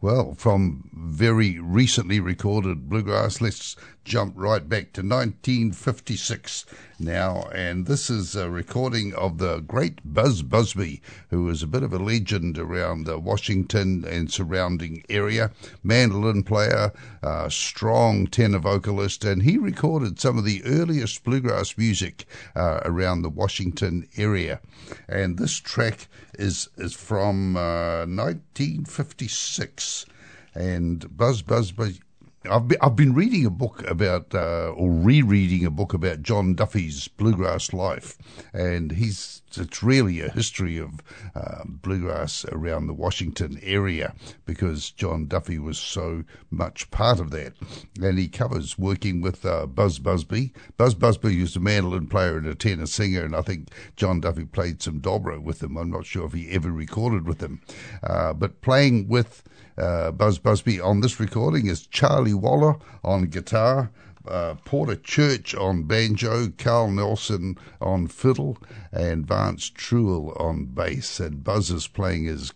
Well, 0.00 0.34
from 0.34 0.90
very 0.92 1.60
recently 1.60 2.18
recorded 2.20 2.88
bluegrass, 2.88 3.40
let's 3.40 3.76
jump 4.04 4.34
right 4.36 4.68
back 4.68 4.92
to 4.92 5.02
1956 5.02 6.66
now. 6.98 7.48
And 7.54 7.86
this 7.86 8.10
is 8.10 8.34
a 8.34 8.50
recording 8.50 9.14
of 9.14 9.38
the 9.38 9.60
great 9.60 10.00
Buzz 10.04 10.42
Busby, 10.42 11.00
who 11.30 11.44
was 11.44 11.62
a 11.62 11.66
bit 11.66 11.82
of 11.82 11.92
a 11.92 11.98
legend 11.98 12.58
around 12.58 13.08
uh, 13.08 13.18
Washington 13.18 14.04
and 14.04 14.30
surrounding 14.30 15.04
area. 15.08 15.50
Mandolin 15.82 16.42
player, 16.42 16.92
uh, 17.22 17.48
strong 17.48 18.26
tenor 18.26 18.58
vocalist, 18.58 19.24
and 19.24 19.42
he 19.42 19.58
recorded 19.58 20.20
some 20.20 20.38
of 20.38 20.44
the 20.44 20.62
earliest 20.64 21.22
bluegrass 21.24 21.76
music 21.78 22.26
uh, 22.56 22.80
around 22.84 23.22
the 23.22 23.28
Washington 23.28 24.06
area. 24.16 24.60
And 25.08 25.38
this 25.38 25.56
track 25.56 26.08
is, 26.38 26.68
is 26.76 26.94
from 26.94 27.56
uh, 27.56 28.06
1956 28.06 30.06
and 30.54 31.16
Buzz 31.16 31.42
Busby. 31.42 32.00
I've 32.48 32.68
been, 32.68 32.78
I've 32.80 32.96
been 32.96 33.12
reading 33.12 33.44
a 33.44 33.50
book 33.50 33.86
about, 33.86 34.34
uh, 34.34 34.70
or 34.70 34.90
rereading 34.90 35.66
a 35.66 35.70
book 35.70 35.92
about 35.92 36.22
John 36.22 36.54
Duffy's 36.54 37.06
bluegrass 37.06 37.74
life, 37.74 38.16
and 38.54 38.92
he's 38.92 39.42
it's 39.56 39.82
really 39.82 40.20
a 40.20 40.30
history 40.30 40.78
of 40.78 41.02
uh, 41.34 41.64
bluegrass 41.66 42.44
around 42.46 42.86
the 42.86 42.94
Washington 42.94 43.58
area 43.62 44.14
because 44.46 44.90
John 44.90 45.26
Duffy 45.26 45.58
was 45.58 45.78
so 45.78 46.24
much 46.50 46.90
part 46.90 47.20
of 47.20 47.30
that, 47.32 47.54
and 48.00 48.18
he 48.18 48.28
covers 48.28 48.78
working 48.78 49.20
with 49.20 49.44
uh, 49.44 49.66
Buzz 49.66 49.98
Busby. 49.98 50.52
Buzz 50.76 50.94
Busby 50.94 51.40
was 51.40 51.56
a 51.56 51.60
mandolin 51.60 52.06
player 52.06 52.38
and 52.38 52.46
a 52.46 52.54
tenor 52.54 52.86
singer, 52.86 53.22
and 53.24 53.36
I 53.36 53.42
think 53.42 53.68
John 53.96 54.20
Duffy 54.20 54.44
played 54.46 54.80
some 54.80 55.00
dobro 55.00 55.42
with 55.42 55.62
him. 55.62 55.76
I'm 55.76 55.90
not 55.90 56.06
sure 56.06 56.26
if 56.26 56.32
he 56.32 56.48
ever 56.50 56.70
recorded 56.70 57.26
with 57.26 57.42
him, 57.42 57.60
uh, 58.02 58.32
but 58.32 58.62
playing 58.62 59.08
with 59.08 59.42
uh, 59.80 60.10
Buzz 60.12 60.38
Busby 60.38 60.80
on 60.80 61.00
this 61.00 61.18
recording 61.18 61.66
is 61.66 61.86
Charlie 61.86 62.34
Waller 62.34 62.76
on 63.02 63.24
guitar, 63.24 63.90
uh, 64.28 64.54
Porter 64.64 64.96
Church 64.96 65.54
on 65.54 65.84
banjo, 65.84 66.48
Carl 66.58 66.90
Nelson 66.90 67.56
on 67.80 68.06
fiddle, 68.06 68.58
and 68.92 69.26
Vance 69.26 69.70
Truel 69.70 70.38
on 70.40 70.66
bass. 70.66 71.18
And 71.18 71.42
Buzz 71.42 71.70
is 71.70 71.86
playing 71.86 72.24
his 72.24 72.52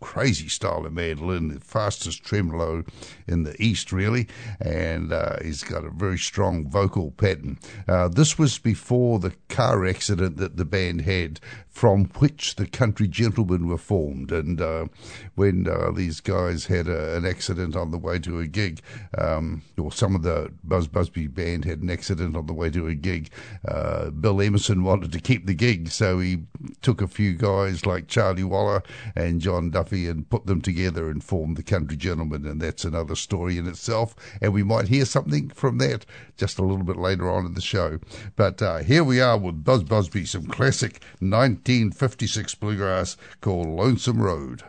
crazy 0.00 0.48
style 0.48 0.86
of 0.86 0.92
mandolin, 0.92 1.48
the 1.48 1.60
fastest 1.60 2.24
tremolo 2.24 2.84
in 3.26 3.42
the 3.42 3.60
East, 3.62 3.92
really, 3.92 4.28
and 4.60 5.12
uh, 5.12 5.36
he's 5.42 5.62
got 5.62 5.84
a 5.84 5.90
very 5.90 6.18
strong 6.18 6.68
vocal 6.68 7.10
pattern. 7.12 7.58
Uh, 7.88 8.08
this 8.08 8.38
was 8.38 8.58
before 8.58 9.18
the 9.18 9.32
car 9.48 9.86
accident 9.86 10.36
that 10.36 10.56
the 10.56 10.64
band 10.64 11.02
had, 11.02 11.40
from 11.68 12.04
which 12.18 12.54
the 12.54 12.66
Country 12.66 13.08
Gentlemen 13.08 13.66
were 13.66 13.78
formed. 13.78 14.30
And 14.30 14.60
uh, 14.60 14.86
when 15.34 15.66
uh, 15.68 15.90
these 15.90 16.20
guys 16.20 16.66
had 16.66 16.86
a, 16.86 17.16
an 17.16 17.26
accident 17.26 17.74
on 17.74 17.90
the 17.90 17.98
way 17.98 18.20
to 18.20 18.38
a 18.38 18.46
gig, 18.46 18.80
um, 19.18 19.62
or 19.76 19.90
some 19.90 20.14
of 20.14 20.22
the 20.22 20.52
Buzz 20.62 20.86
Busby 20.86 21.26
band 21.26 21.64
had 21.64 21.80
an 21.80 21.90
accident 21.90 22.36
on 22.36 22.46
the 22.46 22.52
way 22.52 22.70
to 22.70 22.86
a 22.86 22.94
gig, 22.94 23.30
uh, 23.66 24.10
Bill 24.10 24.40
Emerson 24.40 24.84
wanted 24.84 25.10
to 25.12 25.20
keep 25.20 25.46
the 25.46 25.54
gig, 25.54 25.88
so 25.88 26.20
he 26.20 26.44
took 26.80 27.02
a 27.02 27.08
few 27.08 27.34
guys 27.34 27.86
like 27.86 28.06
Charlie 28.06 28.44
Waller 28.44 28.82
and 29.16 29.40
John 29.40 29.63
Duffy 29.70 30.08
and 30.08 30.28
put 30.28 30.46
them 30.46 30.60
together 30.60 31.08
and 31.08 31.22
formed 31.22 31.56
the 31.56 31.62
Country 31.62 31.96
Gentlemen, 31.96 32.46
and 32.46 32.60
that's 32.60 32.84
another 32.84 33.14
story 33.14 33.58
in 33.58 33.66
itself. 33.66 34.14
And 34.40 34.52
we 34.52 34.62
might 34.62 34.88
hear 34.88 35.04
something 35.04 35.50
from 35.50 35.78
that 35.78 36.06
just 36.36 36.58
a 36.58 36.62
little 36.62 36.84
bit 36.84 36.96
later 36.96 37.30
on 37.30 37.46
in 37.46 37.54
the 37.54 37.60
show. 37.60 37.98
But 38.36 38.60
uh, 38.60 38.78
here 38.78 39.04
we 39.04 39.20
are 39.20 39.38
with 39.38 39.64
Buzz 39.64 39.84
Busby, 39.84 40.24
some 40.26 40.46
classic 40.46 41.02
1956 41.20 42.54
bluegrass 42.56 43.16
called 43.40 43.68
Lonesome 43.68 44.20
Road. 44.20 44.62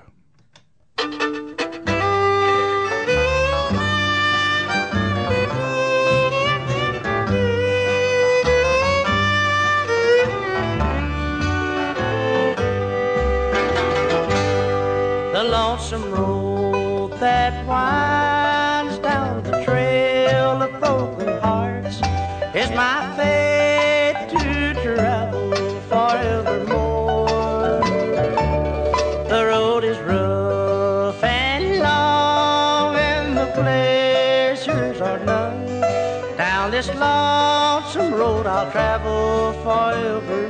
I'll 38.55 38.71
travel 38.71 39.51
forevermore. 39.63 40.44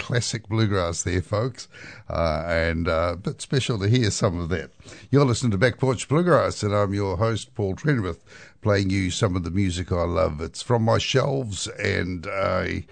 Classic 0.00 0.48
bluegrass 0.48 1.02
there, 1.02 1.22
folks. 1.22 1.68
Uh, 2.08 2.42
and 2.46 2.88
uh, 2.88 3.10
a 3.12 3.16
bit 3.16 3.40
special 3.40 3.78
to 3.78 3.88
hear 3.88 4.10
some 4.10 4.40
of 4.40 4.48
that. 4.48 4.70
You're 5.10 5.24
listening 5.24 5.52
to 5.52 5.58
Back 5.58 5.78
Porch 5.78 6.08
Bluegrass, 6.08 6.62
and 6.62 6.74
I'm 6.74 6.94
your 6.94 7.18
host, 7.18 7.54
Paul 7.54 7.76
Trenwith, 7.76 8.20
playing 8.62 8.90
you 8.90 9.10
some 9.10 9.36
of 9.36 9.44
the 9.44 9.50
music 9.50 9.92
I 9.92 10.04
love. 10.04 10.40
It's 10.40 10.62
from 10.62 10.82
my 10.82 10.98
shelves, 10.98 11.68
and 11.68 12.26
I 12.26 12.86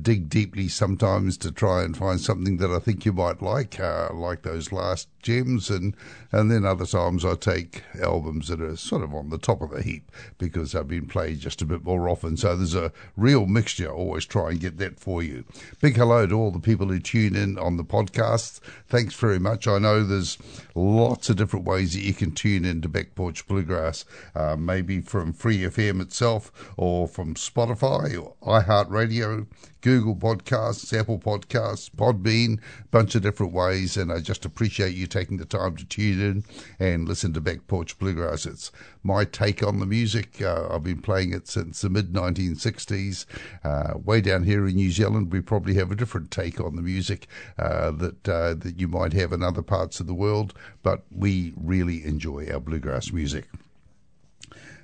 dig 0.00 0.28
deeply 0.28 0.68
sometimes 0.68 1.36
to 1.38 1.52
try 1.52 1.82
and 1.82 1.96
find 1.96 2.20
something 2.20 2.56
that 2.58 2.70
I 2.70 2.78
think 2.78 3.04
you 3.04 3.12
might 3.12 3.42
like, 3.42 3.78
uh, 3.78 4.08
like 4.14 4.42
those 4.42 4.72
last 4.72 5.08
gems, 5.22 5.70
and 5.70 5.96
and 6.30 6.50
then 6.50 6.64
other 6.64 6.86
times 6.86 7.24
I 7.24 7.34
take 7.34 7.82
albums 8.00 8.48
that 8.48 8.60
are 8.60 8.76
sort 8.76 9.02
of 9.02 9.14
on 9.14 9.30
the 9.30 9.38
top 9.38 9.62
of 9.62 9.70
the 9.70 9.82
heap 9.82 10.10
because 10.38 10.72
they've 10.72 10.86
been 10.86 11.06
played 11.06 11.40
just 11.40 11.62
a 11.62 11.66
bit 11.66 11.84
more 11.84 12.08
often. 12.08 12.36
So 12.36 12.56
there's 12.56 12.74
a 12.74 12.92
real 13.16 13.46
mixture. 13.46 13.90
I 13.90 14.02
Always 14.02 14.24
try 14.26 14.50
and 14.50 14.60
get 14.60 14.78
that 14.78 14.98
for 14.98 15.22
you. 15.22 15.44
Big 15.80 15.96
hello 15.96 16.26
to 16.26 16.34
all 16.34 16.50
the 16.50 16.58
people 16.58 16.88
who 16.88 16.98
tune 16.98 17.36
in 17.36 17.58
on 17.58 17.76
the 17.76 17.84
podcast. 17.84 18.60
Thanks 18.88 19.14
very 19.14 19.38
much. 19.38 19.66
I 19.66 19.78
know 19.78 20.02
there's 20.02 20.38
lots 20.74 21.30
of 21.30 21.36
different 21.36 21.64
ways 21.64 21.94
that 21.94 22.02
you 22.02 22.14
can 22.14 22.32
tune 22.32 22.64
in 22.64 22.82
to 22.82 22.88
Back 22.88 23.14
Porch 23.14 23.46
Bluegrass, 23.46 24.04
uh, 24.34 24.56
maybe 24.56 25.00
from 25.00 25.32
Free 25.32 25.58
FM 25.58 26.00
itself 26.00 26.50
or 26.76 27.06
from 27.06 27.34
Spotify 27.34 28.20
or 28.20 28.34
iHeartRadio. 28.42 29.46
Google 29.82 30.14
Podcasts, 30.14 30.96
Apple 30.96 31.18
Podcasts, 31.18 31.90
Podbean, 31.90 32.60
bunch 32.92 33.16
of 33.16 33.22
different 33.22 33.52
ways, 33.52 33.96
and 33.96 34.12
I 34.12 34.20
just 34.20 34.44
appreciate 34.44 34.94
you 34.94 35.08
taking 35.12 35.36
the 35.36 35.44
time 35.44 35.76
to 35.76 35.84
tune 35.84 36.20
in 36.20 36.44
and 36.80 37.06
listen 37.06 37.32
to 37.34 37.40
Back 37.40 37.66
Porch 37.66 37.98
Bluegrass. 37.98 38.46
It's 38.46 38.72
my 39.02 39.24
take 39.24 39.62
on 39.62 39.78
the 39.78 39.86
music. 39.86 40.40
Uh, 40.40 40.68
I've 40.70 40.82
been 40.82 41.02
playing 41.02 41.34
it 41.34 41.46
since 41.46 41.82
the 41.82 41.90
mid 41.90 42.12
1960s. 42.12 43.26
Uh, 43.62 43.98
way 43.98 44.22
down 44.22 44.44
here 44.44 44.66
in 44.66 44.74
New 44.74 44.90
Zealand, 44.90 45.30
we 45.30 45.40
probably 45.42 45.74
have 45.74 45.92
a 45.92 45.96
different 45.96 46.30
take 46.30 46.58
on 46.58 46.76
the 46.76 46.82
music 46.82 47.28
uh, 47.58 47.90
that 47.92 48.28
uh, 48.28 48.54
that 48.54 48.80
you 48.80 48.88
might 48.88 49.12
have 49.12 49.32
in 49.32 49.42
other 49.42 49.62
parts 49.62 50.00
of 50.00 50.06
the 50.06 50.14
world, 50.14 50.54
but 50.82 51.02
we 51.10 51.52
really 51.56 52.04
enjoy 52.04 52.48
our 52.50 52.60
bluegrass 52.60 53.12
music. 53.12 53.48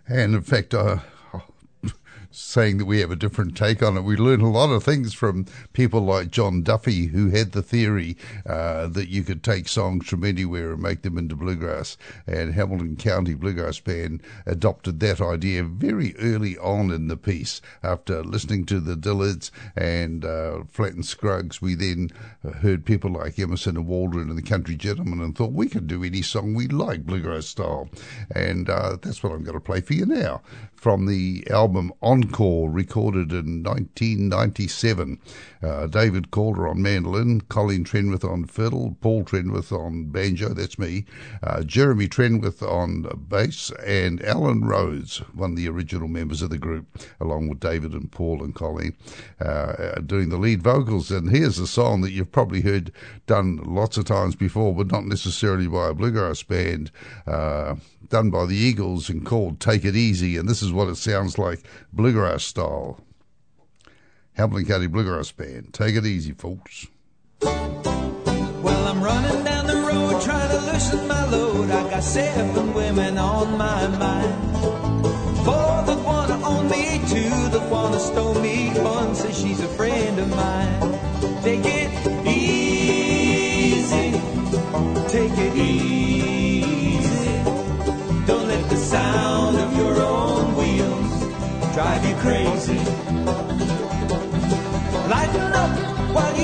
And 0.06 0.34
in 0.34 0.42
fact, 0.42 0.74
uh, 0.74 0.98
saying 2.38 2.78
that 2.78 2.84
we 2.84 3.00
have 3.00 3.10
a 3.10 3.16
different 3.16 3.56
take 3.56 3.82
on 3.82 3.96
it. 3.96 4.04
We 4.04 4.16
learn 4.16 4.40
a 4.40 4.50
lot 4.50 4.70
of 4.70 4.84
things 4.84 5.12
from 5.12 5.46
people 5.72 6.00
like 6.00 6.30
John 6.30 6.62
Duffy, 6.62 7.06
who 7.06 7.30
had 7.30 7.52
the 7.52 7.62
theory 7.62 8.16
uh, 8.46 8.86
that 8.88 9.08
you 9.08 9.24
could 9.24 9.42
take 9.42 9.68
songs 9.68 10.06
from 10.06 10.22
anywhere 10.22 10.72
and 10.72 10.82
make 10.82 11.02
them 11.02 11.18
into 11.18 11.34
bluegrass. 11.34 11.96
And 12.26 12.54
Hamilton 12.54 12.96
County 12.96 13.34
Bluegrass 13.34 13.80
Band 13.80 14.22
adopted 14.46 15.00
that 15.00 15.20
idea 15.20 15.64
very 15.64 16.16
early 16.18 16.56
on 16.58 16.92
in 16.92 17.08
the 17.08 17.16
piece. 17.16 17.60
After 17.82 18.22
listening 18.22 18.64
to 18.66 18.80
the 18.80 18.96
Dillards 18.96 19.50
and 19.74 20.24
uh, 20.24 20.62
Flatt 20.68 20.94
and 20.94 21.04
Scruggs, 21.04 21.60
we 21.60 21.74
then 21.74 22.10
heard 22.60 22.84
people 22.84 23.10
like 23.10 23.38
Emerson 23.38 23.76
and 23.76 23.86
Waldron 23.86 24.28
and 24.28 24.38
the 24.38 24.42
Country 24.42 24.76
Gentlemen 24.76 25.20
and 25.20 25.36
thought 25.36 25.52
we 25.52 25.68
could 25.68 25.88
do 25.88 26.04
any 26.04 26.22
song 26.22 26.54
we 26.54 26.68
like, 26.68 27.04
bluegrass 27.04 27.46
style. 27.46 27.88
And 28.32 28.70
uh, 28.70 28.96
that's 29.02 29.22
what 29.22 29.32
I'm 29.32 29.42
going 29.42 29.54
to 29.54 29.60
play 29.60 29.80
for 29.80 29.94
you 29.94 30.06
now 30.06 30.42
from 30.78 31.06
the 31.06 31.44
album 31.50 31.92
Encore, 32.00 32.70
recorded 32.70 33.32
in 33.32 33.64
1997. 33.64 35.18
Uh, 35.62 35.86
David 35.86 36.30
Calder 36.30 36.68
on 36.68 36.80
mandolin, 36.80 37.40
Colin 37.42 37.84
Trenwith 37.84 38.24
on 38.24 38.44
fiddle, 38.44 38.96
Paul 39.00 39.24
Trenwith 39.24 39.72
on 39.72 40.06
banjo, 40.06 40.50
that's 40.50 40.78
me, 40.78 41.04
uh, 41.42 41.62
Jeremy 41.62 42.08
Trenwith 42.08 42.62
on 42.62 43.02
bass, 43.28 43.72
and 43.84 44.24
Alan 44.24 44.64
Rhodes, 44.64 45.18
one 45.34 45.52
of 45.52 45.56
the 45.56 45.68
original 45.68 46.08
members 46.08 46.42
of 46.42 46.50
the 46.50 46.58
group, 46.58 46.86
along 47.20 47.48
with 47.48 47.60
David 47.60 47.92
and 47.92 48.10
Paul 48.10 48.42
and 48.42 48.54
Colin, 48.54 48.96
uh, 49.40 50.00
doing 50.06 50.28
the 50.28 50.36
lead 50.36 50.62
vocals. 50.62 51.10
And 51.10 51.30
here's 51.30 51.58
a 51.58 51.66
song 51.66 52.00
that 52.02 52.12
you've 52.12 52.32
probably 52.32 52.60
heard 52.60 52.92
done 53.26 53.56
lots 53.64 53.96
of 53.96 54.04
times 54.04 54.36
before, 54.36 54.74
but 54.74 54.92
not 54.92 55.06
necessarily 55.06 55.66
by 55.66 55.88
a 55.88 55.94
bluegrass 55.94 56.42
band. 56.42 56.90
Uh, 57.26 57.76
done 58.08 58.30
by 58.30 58.46
the 58.46 58.56
Eagles 58.56 59.10
and 59.10 59.26
called 59.26 59.60
Take 59.60 59.84
It 59.84 59.96
Easy, 59.96 60.36
and 60.36 60.48
this 60.48 60.62
is 60.62 60.72
what 60.72 60.88
it 60.88 60.96
sounds 60.96 61.38
like 61.38 61.62
bluegrass 61.92 62.44
style. 62.44 63.00
Hamilton 64.38 64.66
County 64.66 64.86
Bluegrass 64.86 65.32
Band. 65.32 65.74
Take 65.74 65.96
it 65.96 66.06
easy, 66.06 66.32
folks. 66.32 66.86
Well, 67.42 68.86
I'm 68.86 69.02
running 69.02 69.42
down 69.42 69.66
the 69.66 69.74
road 69.74 70.22
trying 70.22 70.50
to 70.50 70.72
loosen 70.72 71.08
my 71.08 71.26
load. 71.26 71.70
I 71.70 71.90
got 71.90 72.04
seven 72.04 72.72
women 72.72 73.18
on 73.18 73.58
my 73.58 73.88
mind. 73.88 74.77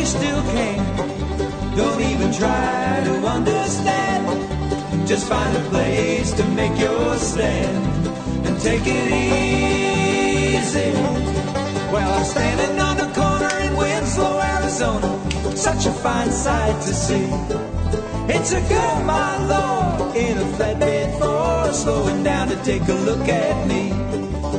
You 0.05 0.11
still 0.11 0.43
can. 0.53 1.77
Don't 1.77 2.01
even 2.03 2.31
try 2.33 3.03
to 3.05 3.15
understand. 3.27 5.09
Just 5.09 5.27
find 5.29 5.57
a 5.57 5.61
place 5.71 6.33
to 6.33 6.45
make 6.49 6.79
your 6.79 7.17
stand 7.17 8.07
and 8.47 8.61
take 8.61 8.83
it 8.85 9.11
easy. 9.13 10.93
Well, 11.93 12.13
I'm 12.19 12.25
standing 12.25 12.79
on 12.81 12.97
the 12.99 13.09
corner 13.19 13.55
in 13.65 13.77
Winslow, 13.77 14.41
Arizona. 14.41 15.09
Such 15.57 15.87
a 15.87 15.93
fine 15.93 16.31
sight 16.31 16.77
to 16.83 16.93
see. 16.93 17.29
It's 18.29 18.53
a 18.53 18.61
girl, 18.69 19.05
my 19.05 19.33
lord, 19.47 20.17
in 20.17 20.37
a 20.37 20.45
flatbed 20.57 21.19
Ford, 21.19 21.75
slowing 21.75 22.23
down 22.23 22.49
to 22.49 22.57
take 22.63 22.87
a 22.89 22.99
look 23.09 23.27
at 23.29 23.67
me. 23.67 23.91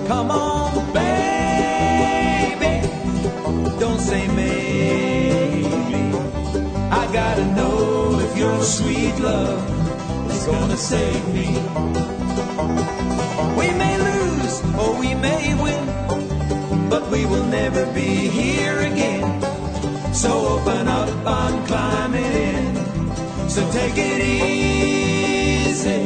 Come 0.07 0.31
on, 0.31 0.73
baby, 0.93 2.87
don't 3.79 3.99
say 3.99 4.27
gotta 7.16 7.45
know 7.55 8.20
if 8.20 8.38
your 8.38 8.61
sweet 8.61 9.18
love 9.20 9.63
is 10.32 10.45
gonna 10.45 10.76
save 10.76 11.26
me. 11.34 11.47
We 13.59 13.68
may 13.82 13.95
lose 14.09 14.55
or 14.82 14.99
we 14.99 15.16
may 15.16 15.55
win, 15.63 15.86
but 16.89 17.09
we 17.09 17.26
will 17.26 17.45
never 17.45 17.86
be 17.93 18.28
here 18.39 18.82
again. 18.82 19.41
So 20.13 20.30
open 20.55 20.89
up, 20.89 21.07
I'm 21.26 21.66
climbing 21.66 22.34
in. 22.49 22.76
So 23.49 23.61
take 23.72 23.97
it 23.97 24.20
easy. 24.22 26.01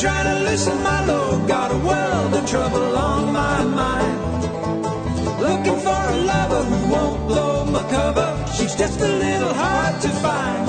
Trying 0.00 0.24
to 0.24 0.50
loosen 0.50 0.82
my 0.82 1.04
load. 1.04 1.46
Got 1.46 1.70
a 1.72 1.76
world 1.76 2.34
of 2.34 2.46
trouble 2.48 2.96
on 2.96 3.32
my 3.32 3.62
mind. 3.64 4.42
Looking 5.46 5.78
for 5.86 6.00
a 6.12 6.16
lover 6.32 6.64
who 6.64 6.92
won't 6.92 7.26
blow 7.28 7.66
my 7.66 7.82
cover. 7.90 8.28
She's 8.56 8.74
just 8.74 8.98
a 9.00 9.08
little 9.08 9.52
hard 9.52 10.00
to 10.00 10.08
find. 10.24 10.66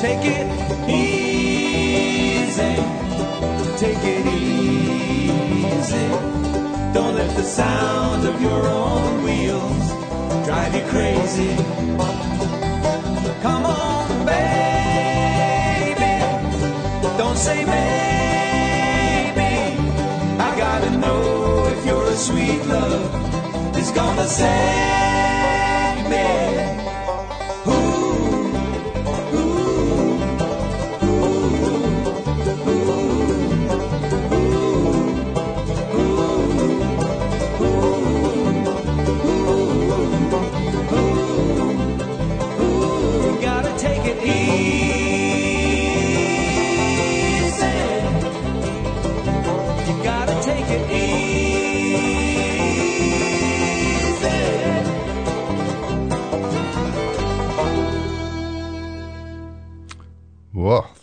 Take 0.00 0.24
it 0.36 0.46
easy. 0.88 2.74
Take 3.82 4.04
it 4.16 4.26
easy. 4.26 6.08
Don't 6.94 7.14
let 7.16 7.34
the 7.36 7.42
sound 7.42 8.28
of 8.28 8.40
your 8.40 8.62
own 8.66 9.24
wheels 9.24 9.86
drive 10.46 10.72
you 10.76 10.84
crazy. 10.94 11.56
Come 13.42 13.64
on, 13.66 14.24
baby. 14.24 16.10
Don't 17.18 17.36
say 17.36 17.64
maybe. 17.64 17.97
Sweet 22.18 22.60
love 22.66 23.76
is 23.76 23.92
gonna 23.92 24.26
save 24.26 26.10
me. 26.10 26.37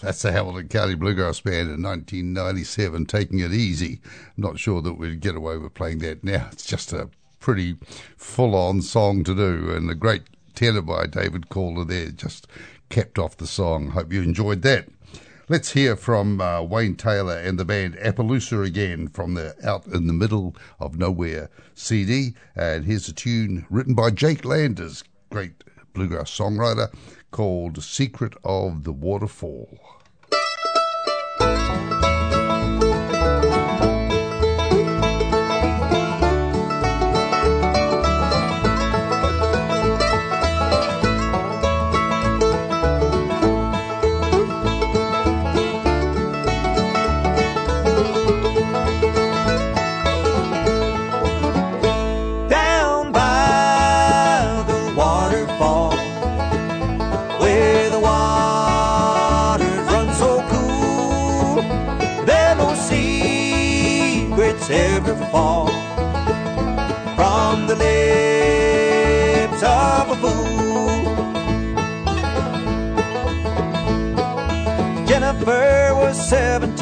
That's 0.06 0.22
the 0.22 0.32
Hamilton 0.32 0.68
County 0.68 0.94
Bluegrass 0.94 1.40
Band 1.40 1.72
in 1.72 1.82
1997, 1.82 3.08
taking 3.08 3.40
it 3.40 3.52
easy. 3.52 4.02
Not 4.38 4.60
sure 4.60 4.80
that 4.84 5.00
we'd 5.00 5.20
get 5.20 5.36
away 5.36 5.58
with 5.58 5.74
playing 5.74 5.98
that 6.00 6.24
now. 6.24 6.48
It's 6.52 6.64
just 6.66 6.94
a 6.94 7.10
pretty 7.40 7.78
full 8.16 8.54
on 8.54 8.84
song 8.84 9.24
to 9.24 9.34
do, 9.34 9.72
and 9.72 9.90
a 9.90 9.96
great 9.96 10.22
tenor 10.54 10.84
by 10.84 11.08
David 11.08 11.50
Calder 11.50 11.84
there 11.84 12.12
just 12.12 12.46
capped 12.90 13.18
off 13.18 13.38
the 13.38 13.48
song. 13.48 13.90
Hope 13.90 14.14
you 14.14 14.22
enjoyed 14.22 14.62
that. 14.62 14.88
Let's 15.50 15.72
hear 15.72 15.96
from 15.96 16.40
uh, 16.40 16.62
Wayne 16.62 16.96
Taylor 16.96 17.40
and 17.40 17.58
the 17.58 17.66
band 17.66 17.96
Appaloosa 17.96 18.64
again 18.64 19.08
from 19.08 19.34
the 19.34 19.56
Out 19.68 19.88
in 19.88 20.06
the 20.06 20.14
Middle 20.14 20.56
of 20.80 21.00
Nowhere 21.00 21.50
CD. 21.74 22.36
And 22.56 22.86
here's 22.86 23.08
a 23.08 23.14
tune 23.14 23.66
written 23.72 23.96
by 23.96 24.12
Jake 24.12 24.46
Landers, 24.46 25.04
great 25.32 25.64
bluegrass 25.94 26.30
songwriter, 26.30 26.94
called 27.32 27.84
Secret 27.84 28.36
of 28.44 28.84
the 28.84 28.94
Waterfall. 28.94 29.80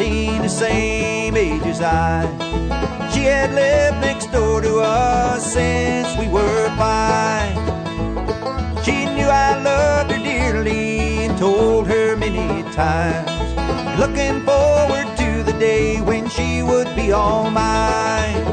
17 0.04 0.42
the 0.42 0.50
same 0.50 1.38
age 1.38 1.64
as 1.64 1.82
I 1.82 2.28
she 3.14 3.22
had 3.24 3.54
lived 3.54 4.02
next 4.02 4.32
door 4.34 4.60
to 4.60 4.80
us 4.80 5.54
since 5.54 6.18
we 6.18 6.28
were 6.28 6.68
five. 6.76 7.56
She 8.84 9.06
knew 9.06 9.28
I 9.28 9.62
loved 9.62 10.12
her 10.12 10.18
dearly 10.18 11.26
and 11.26 11.38
told 11.38 11.88
her 11.88 12.18
many 12.18 12.64
times. 12.74 13.30
Looking 13.98 14.42
forward 14.42 15.08
to 15.22 15.44
the 15.44 15.56
day 15.58 16.02
when 16.02 16.28
she 16.28 16.64
would 16.64 16.94
be 16.96 17.12
all 17.14 17.50
mine. 17.50 18.44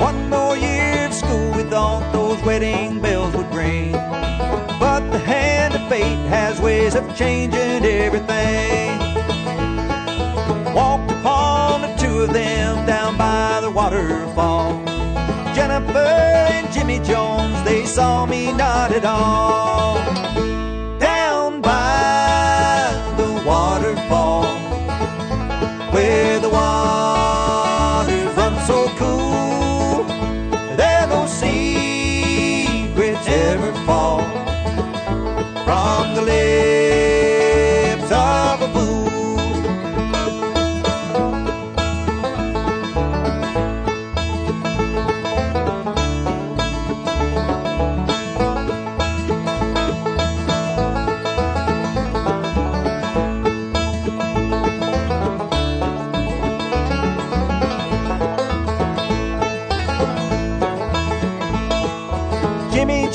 One 0.00 0.30
more 0.30 0.56
year 0.56 1.06
of 1.06 1.12
school, 1.12 1.50
we 1.52 1.64
thought 1.64 2.10
those 2.12 2.40
wedding 2.44 3.00
bells 3.00 3.34
would 3.36 3.52
ring. 3.52 3.92
But 3.92 5.10
the 5.10 5.18
hand 5.18 5.74
of 5.74 5.86
fate 5.88 6.24
has 6.28 6.60
ways 6.60 6.94
of 6.94 7.04
changing 7.16 7.84
everything 7.84 8.17
Jennifer 15.88 15.98
and 15.98 16.72
Jimmy 16.72 16.98
Jones, 17.00 17.62
they 17.64 17.86
saw 17.86 18.26
me 18.26 18.52
not 18.52 18.92
at 18.92 19.04
all. 19.04 20.27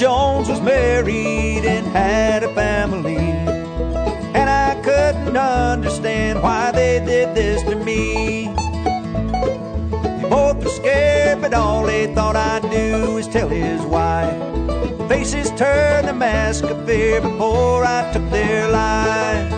Jones 0.04 0.50
was 0.50 0.60
married 0.60 1.64
and 1.64 1.88
had 1.88 2.44
a 2.44 2.54
family. 2.54 3.16
And 3.16 4.50
I 4.50 4.76
couldn't 4.84 5.38
understand 5.38 6.44
why 6.44 6.74
they 6.74 7.00
did 7.00 7.34
this 7.34 7.64
to 7.64 7.78
me. 7.78 8.48
They 10.18 10.30
both 10.30 10.62
were 10.62 10.70
scared, 10.70 11.40
but 11.40 11.54
all 11.54 11.86
they 11.86 12.14
thought 12.14 12.36
I'd 12.36 12.64
do 12.64 13.18
is 13.18 13.30
tell 13.30 13.48
his 13.48 13.82
wife. 13.84 14.38
Faces 15.08 15.52
turned 15.52 16.10
the 16.10 16.14
mask 16.14 16.66
of 16.66 16.86
fear 16.86 17.22
before 17.22 17.86
I 17.86 18.12
took 18.12 18.30
their 18.30 18.68
life. 18.70 19.50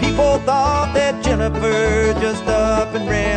People 0.00 0.38
thought 0.46 0.92
that 0.94 1.20
Jennifer 1.24 2.14
just 2.20 2.46
up 2.46 2.94
and 2.94 3.10
ran 3.10 3.33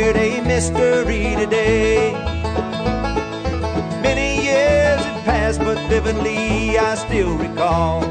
disappeared, 0.00 0.16
a 0.16 0.40
mystery 0.46 1.36
today. 1.36 2.12
Many 4.02 4.44
years 4.44 5.00
had 5.04 5.24
passed, 5.24 5.60
but 5.60 5.78
vividly 5.88 6.78
I 6.78 6.94
still 6.94 7.36
recall. 7.36 8.04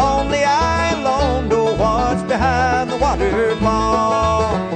Only 0.00 0.44
I 0.44 0.92
alone 1.00 1.48
know 1.48 1.74
what's 1.76 2.22
behind 2.22 2.90
the 2.90 2.96
waterfall. 2.96 4.67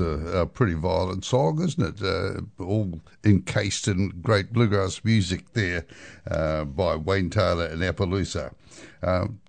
A, 0.00 0.40
a 0.40 0.46
pretty 0.46 0.74
violent 0.74 1.24
song, 1.24 1.62
isn't 1.62 2.00
it? 2.00 2.04
Uh, 2.04 2.62
all 2.62 3.00
encased 3.24 3.88
in 3.88 4.08
great 4.22 4.52
bluegrass 4.52 5.02
music 5.04 5.52
there 5.52 5.86
uh, 6.30 6.64
by 6.64 6.96
Wayne 6.96 7.30
Taylor 7.30 7.66
and 7.66 7.82
Appaloosa. 7.82 8.52
Um, 9.02 9.40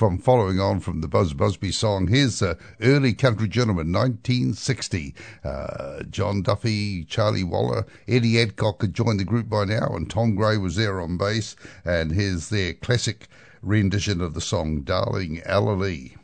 from 0.00 0.16
following 0.16 0.58
on 0.58 0.80
from 0.80 1.02
the 1.02 1.08
Buzz 1.08 1.34
Busby 1.34 1.70
song, 1.70 2.08
here's 2.08 2.40
uh, 2.40 2.54
Early 2.80 3.12
Country 3.12 3.48
Gentleman, 3.48 3.92
1960. 3.92 5.14
Uh, 5.44 6.02
John 6.04 6.40
Duffy, 6.40 7.04
Charlie 7.04 7.44
Waller, 7.44 7.84
Eddie 8.08 8.40
Adcock 8.40 8.80
had 8.80 8.94
joined 8.94 9.20
the 9.20 9.24
group 9.24 9.50
by 9.50 9.66
now, 9.66 9.88
and 9.94 10.08
Tom 10.08 10.36
Gray 10.36 10.56
was 10.56 10.76
there 10.76 11.02
on 11.02 11.18
bass. 11.18 11.54
And 11.84 12.12
here's 12.12 12.48
their 12.48 12.72
classic 12.72 13.28
rendition 13.60 14.22
of 14.22 14.32
the 14.32 14.40
song, 14.40 14.80
Darling 14.80 15.42
Alalee. 15.46 16.16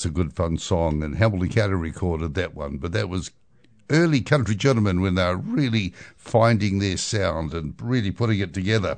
That's 0.00 0.06
a 0.06 0.10
good 0.10 0.32
fun 0.32 0.56
song, 0.56 1.02
and 1.02 1.16
Hamilton 1.16 1.50
County 1.50 1.74
recorded 1.74 2.32
that 2.32 2.54
one. 2.54 2.78
But 2.78 2.92
that 2.92 3.10
was 3.10 3.30
early 3.90 4.22
country 4.22 4.54
gentlemen 4.54 5.02
when 5.02 5.14
they 5.14 5.26
were 5.26 5.36
really 5.36 5.92
finding 6.16 6.78
their 6.78 6.96
sound 6.96 7.52
and 7.52 7.74
really 7.82 8.10
putting 8.10 8.38
it 8.38 8.54
together. 8.54 8.96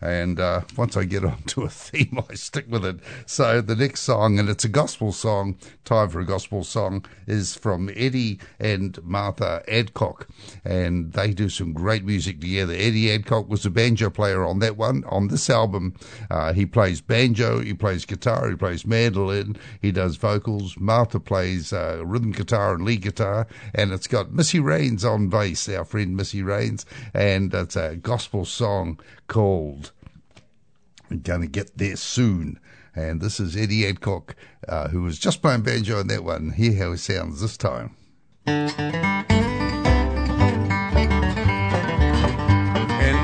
And 0.00 0.38
uh, 0.38 0.62
once 0.76 0.96
I 0.96 1.04
get 1.04 1.24
onto 1.24 1.62
a 1.62 1.68
theme, 1.68 2.22
I 2.30 2.34
stick 2.34 2.66
with 2.68 2.84
it. 2.84 3.00
So 3.26 3.60
the 3.60 3.76
next 3.76 4.00
song, 4.00 4.38
and 4.38 4.48
it's 4.48 4.64
a 4.64 4.68
gospel 4.68 5.12
song, 5.12 5.56
time 5.84 6.08
for 6.08 6.20
a 6.20 6.26
gospel 6.26 6.64
song, 6.64 7.04
is 7.26 7.54
from 7.54 7.90
Eddie 7.94 8.38
and 8.58 9.02
Martha 9.02 9.62
Adcock. 9.68 10.28
And 10.64 11.12
they 11.12 11.32
do 11.32 11.48
some 11.48 11.72
great 11.72 12.04
music 12.04 12.40
together. 12.40 12.74
Eddie 12.74 13.12
Adcock 13.12 13.48
was 13.48 13.66
a 13.66 13.70
banjo 13.70 14.10
player 14.10 14.44
on 14.44 14.60
that 14.60 14.76
one. 14.76 15.04
On 15.04 15.28
this 15.28 15.50
album, 15.50 15.94
uh, 16.30 16.52
he 16.52 16.66
plays 16.66 17.00
banjo, 17.00 17.60
he 17.60 17.74
plays 17.74 18.04
guitar, 18.04 18.48
he 18.48 18.56
plays 18.56 18.86
mandolin, 18.86 19.56
he 19.80 19.90
does 19.90 20.16
vocals. 20.16 20.76
Martha 20.78 21.20
plays 21.20 21.72
uh, 21.72 22.02
rhythm 22.04 22.32
guitar 22.32 22.74
and 22.74 22.84
lead 22.84 23.02
guitar. 23.02 23.46
And 23.74 23.92
it's 23.92 24.06
got 24.06 24.32
Missy 24.32 24.60
Raines 24.60 25.04
on 25.04 25.28
bass, 25.28 25.68
our 25.68 25.84
friend 25.84 26.16
Missy 26.16 26.42
Raines. 26.42 26.86
And 27.14 27.52
it's 27.52 27.76
a 27.76 27.96
gospel 27.96 28.44
song 28.44 29.00
called 29.28 29.92
going 31.22 31.40
to 31.40 31.46
get 31.46 31.76
there 31.78 31.96
soon. 31.96 32.60
And 32.94 33.20
this 33.20 33.38
is 33.40 33.56
Eddie 33.56 33.86
Adcock, 33.86 34.34
uh, 34.68 34.88
who 34.88 35.02
was 35.02 35.18
just 35.18 35.40
playing 35.40 35.62
banjo 35.62 36.00
on 36.00 36.08
that 36.08 36.24
one. 36.24 36.50
Hear 36.50 36.74
how 36.74 36.92
it 36.92 36.98
sounds 36.98 37.40
this 37.40 37.56
time. 37.56 37.94
In 38.46 38.64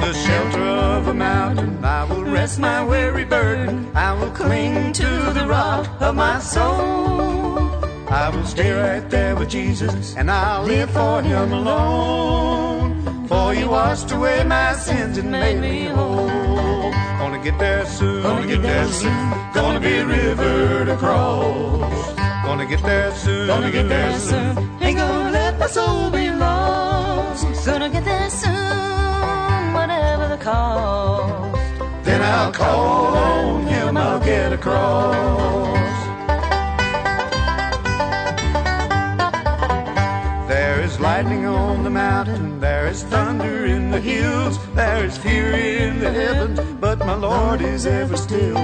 the 0.00 0.12
shelter 0.12 0.62
of 0.62 1.08
a 1.08 1.14
mountain, 1.14 1.84
I 1.84 2.04
will 2.04 2.24
rest 2.24 2.58
my 2.60 2.84
weary 2.84 3.24
burden. 3.24 3.90
I 3.94 4.12
will 4.12 4.30
cling 4.30 4.92
to 4.92 5.32
the 5.34 5.46
rock 5.48 5.88
of 6.00 6.14
my 6.14 6.38
soul. 6.38 7.74
I 8.08 8.30
will 8.32 8.46
stay 8.46 8.70
right 8.70 9.10
there 9.10 9.34
with 9.34 9.50
Jesus, 9.50 10.14
and 10.16 10.30
I'll 10.30 10.62
live 10.62 10.90
for 10.90 11.20
Him 11.20 11.52
alone. 11.52 12.73
For 13.28 13.54
you 13.54 13.70
washed 13.70 14.10
away 14.12 14.44
my 14.44 14.74
sins 14.74 15.16
and 15.18 15.30
made 15.30 15.58
me 15.60 15.86
whole. 15.86 16.92
Gonna 17.18 17.42
get 17.42 17.58
there 17.58 17.86
soon. 17.86 18.22
Gonna 18.22 18.46
get 18.46 18.62
there 18.62 18.86
soon. 18.88 19.30
Gonna 19.54 19.80
be 19.80 19.94
a 19.96 20.06
river 20.06 20.84
to 20.84 20.96
cross. 20.96 22.14
Gonna 22.44 22.66
get 22.66 22.82
there 22.82 23.12
soon. 23.14 23.46
Gonna 23.46 23.70
get 23.70 23.88
there 23.88 24.18
soon. 24.18 24.58
Ain't 24.82 24.98
gonna 24.98 25.30
let 25.30 25.58
my 25.58 25.66
soul 25.66 26.10
be 26.10 26.30
lost. 26.30 27.66
Gonna 27.66 27.88
get 27.88 28.04
there 28.04 28.28
soon, 28.28 29.72
whatever 29.72 30.28
the 30.28 30.36
cost. 30.36 31.58
Then 32.04 32.20
I'll 32.20 32.52
call 32.52 33.16
on 33.16 33.66
Him. 33.66 33.96
I'll 33.96 34.20
get 34.20 34.52
across. 34.52 35.43
Is 45.04 45.18
fury 45.18 45.82
in 45.82 46.00
the 46.00 46.10
heavens, 46.10 46.58
but 46.80 46.98
my 47.00 47.14
Lord 47.14 47.60
is 47.60 47.84
ever 47.84 48.16
still. 48.16 48.54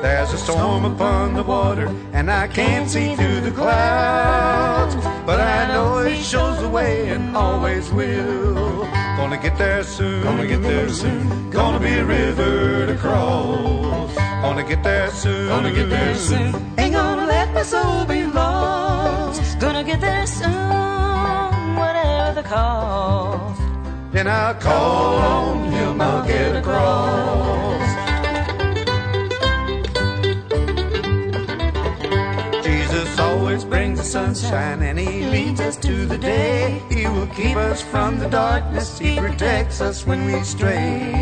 There's 0.00 0.32
a 0.32 0.38
storm 0.38 0.86
upon 0.86 1.34
the 1.34 1.42
water, 1.42 1.88
and 2.14 2.30
I 2.30 2.48
can't 2.48 2.88
see 2.88 3.14
through 3.14 3.42
the 3.42 3.50
clouds. 3.50 4.94
But 5.26 5.38
I 5.40 5.68
know 5.68 6.02
He 6.02 6.22
shows 6.22 6.60
the 6.62 6.68
way 6.68 7.10
and 7.10 7.36
always 7.36 7.90
will. 7.90 8.86
Gonna 9.18 9.36
get 9.36 9.58
there 9.58 9.84
soon, 9.84 10.22
gonna 10.22 10.46
get 10.46 10.62
there 10.62 10.88
soon. 10.88 11.50
Gonna 11.50 11.78
be 11.78 11.94
a 11.98 12.04
river 12.04 12.86
to 12.86 12.96
cross. 12.96 14.14
Gonna 14.16 14.64
get 14.64 14.82
there 14.82 15.10
soon, 15.10 15.48
gonna 15.48 15.72
get 15.72 15.90
there 15.90 16.14
soon. 16.14 16.54
Ain't 16.78 16.94
gonna 16.94 17.26
let 17.26 17.52
my 17.52 17.62
soul 17.62 18.06
be 18.06 18.24
lost. 18.24 19.58
Gonna 19.60 19.84
get 19.84 20.00
there 20.00 20.26
soon, 20.26 21.76
whatever 21.76 22.40
the 22.40 22.48
cost. 22.48 23.11
Then 24.12 24.28
I'll 24.28 24.54
call 24.54 25.14
on 25.16 25.72
Him, 25.72 25.98
I'll 25.98 26.26
get 26.26 26.54
across. 26.54 27.32
Jesus 32.62 33.18
always 33.18 33.64
brings 33.64 33.98
the 33.98 34.04
sunshine 34.04 34.82
and 34.82 34.98
he 34.98 35.24
leads 35.24 35.60
us 35.60 35.76
to 35.78 36.04
the 36.04 36.18
day. 36.18 36.82
He 36.90 37.06
will 37.06 37.26
keep 37.28 37.56
us 37.56 37.80
from 37.80 38.18
the 38.18 38.28
darkness. 38.28 38.98
He 38.98 39.18
protects 39.18 39.80
us 39.80 40.06
when 40.06 40.26
we 40.26 40.42
stray. 40.44 41.14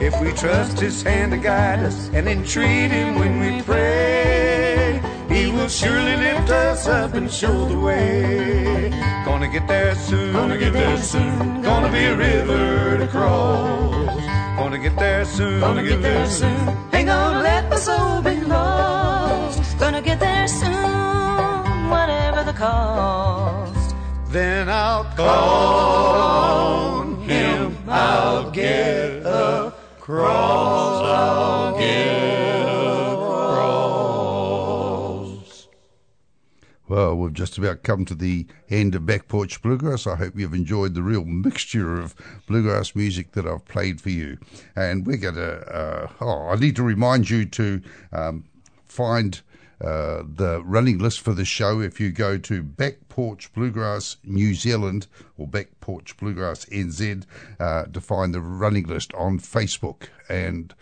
If 0.00 0.18
we 0.20 0.32
trust 0.32 0.80
his 0.80 1.02
hand 1.02 1.32
to 1.32 1.38
guide 1.38 1.80
us 1.80 2.08
and 2.14 2.26
entreat 2.26 2.90
him 2.90 3.16
when 3.16 3.38
we 3.38 3.62
pray, 3.62 4.21
surely 5.72 6.16
lift 6.16 6.50
us 6.50 6.86
up 6.86 7.14
and 7.14 7.32
show 7.32 7.64
the 7.66 7.78
way. 7.78 8.90
Gonna 9.24 9.48
get 9.48 9.66
there 9.66 9.94
soon. 9.94 10.32
Gonna 10.32 10.58
get 10.58 10.72
there 10.74 10.98
soon. 10.98 11.62
Gonna 11.62 11.90
be 11.90 12.04
a 12.04 12.14
river 12.14 12.98
to 12.98 13.06
cross. 13.08 14.20
Gonna 14.58 14.78
get 14.78 14.96
there 14.96 15.24
soon. 15.24 15.60
Gonna 15.60 15.82
get 15.82 16.02
there 16.02 16.26
soon. 16.26 16.68
Ain't 16.92 17.06
gonna 17.06 17.42
let 17.42 17.70
my 17.70 17.76
soul 17.76 18.20
be 18.20 18.36
lost. 18.42 19.78
Gonna 19.78 20.02
get 20.02 20.20
there 20.20 20.46
soon, 20.46 21.90
whatever 21.90 22.44
the 22.44 22.52
cost. 22.52 23.94
Then 24.28 24.68
I'll 24.68 25.04
call 25.16 26.14
on 27.00 27.16
him. 27.22 27.78
I'll 27.88 28.50
get 28.50 29.24
across. 29.24 31.02
I'll 31.04 31.78
get 31.78 32.31
Well, 36.92 37.16
we've 37.16 37.32
just 37.32 37.56
about 37.56 37.84
come 37.84 38.04
to 38.04 38.14
the 38.14 38.46
end 38.68 38.94
of 38.94 39.06
Back 39.06 39.26
Porch 39.26 39.62
Bluegrass. 39.62 40.06
I 40.06 40.14
hope 40.14 40.34
you've 40.36 40.52
enjoyed 40.52 40.92
the 40.92 41.02
real 41.02 41.24
mixture 41.24 41.98
of 41.98 42.14
bluegrass 42.46 42.94
music 42.94 43.32
that 43.32 43.46
I've 43.46 43.64
played 43.64 43.98
for 43.98 44.10
you. 44.10 44.36
And 44.76 45.06
we're 45.06 45.16
going 45.16 45.36
to, 45.36 45.74
uh, 45.74 46.08
oh, 46.20 46.48
I 46.48 46.56
need 46.56 46.76
to 46.76 46.82
remind 46.82 47.30
you 47.30 47.46
to 47.46 47.80
um, 48.12 48.44
find 48.84 49.40
uh, 49.80 50.22
the 50.22 50.60
running 50.66 50.98
list 50.98 51.22
for 51.22 51.32
the 51.32 51.46
show 51.46 51.80
if 51.80 51.98
you 51.98 52.10
go 52.10 52.36
to 52.36 52.62
Back 52.62 53.08
Porch 53.08 53.50
Bluegrass 53.54 54.18
New 54.22 54.52
Zealand 54.52 55.06
or 55.38 55.48
Back 55.48 55.68
Porch 55.80 56.14
Bluegrass 56.18 56.66
NZ 56.66 57.24
uh, 57.58 57.84
to 57.84 58.02
find 58.02 58.34
the 58.34 58.42
running 58.42 58.86
list 58.86 59.14
on 59.14 59.38
Facebook. 59.38 60.08
And 60.28 60.74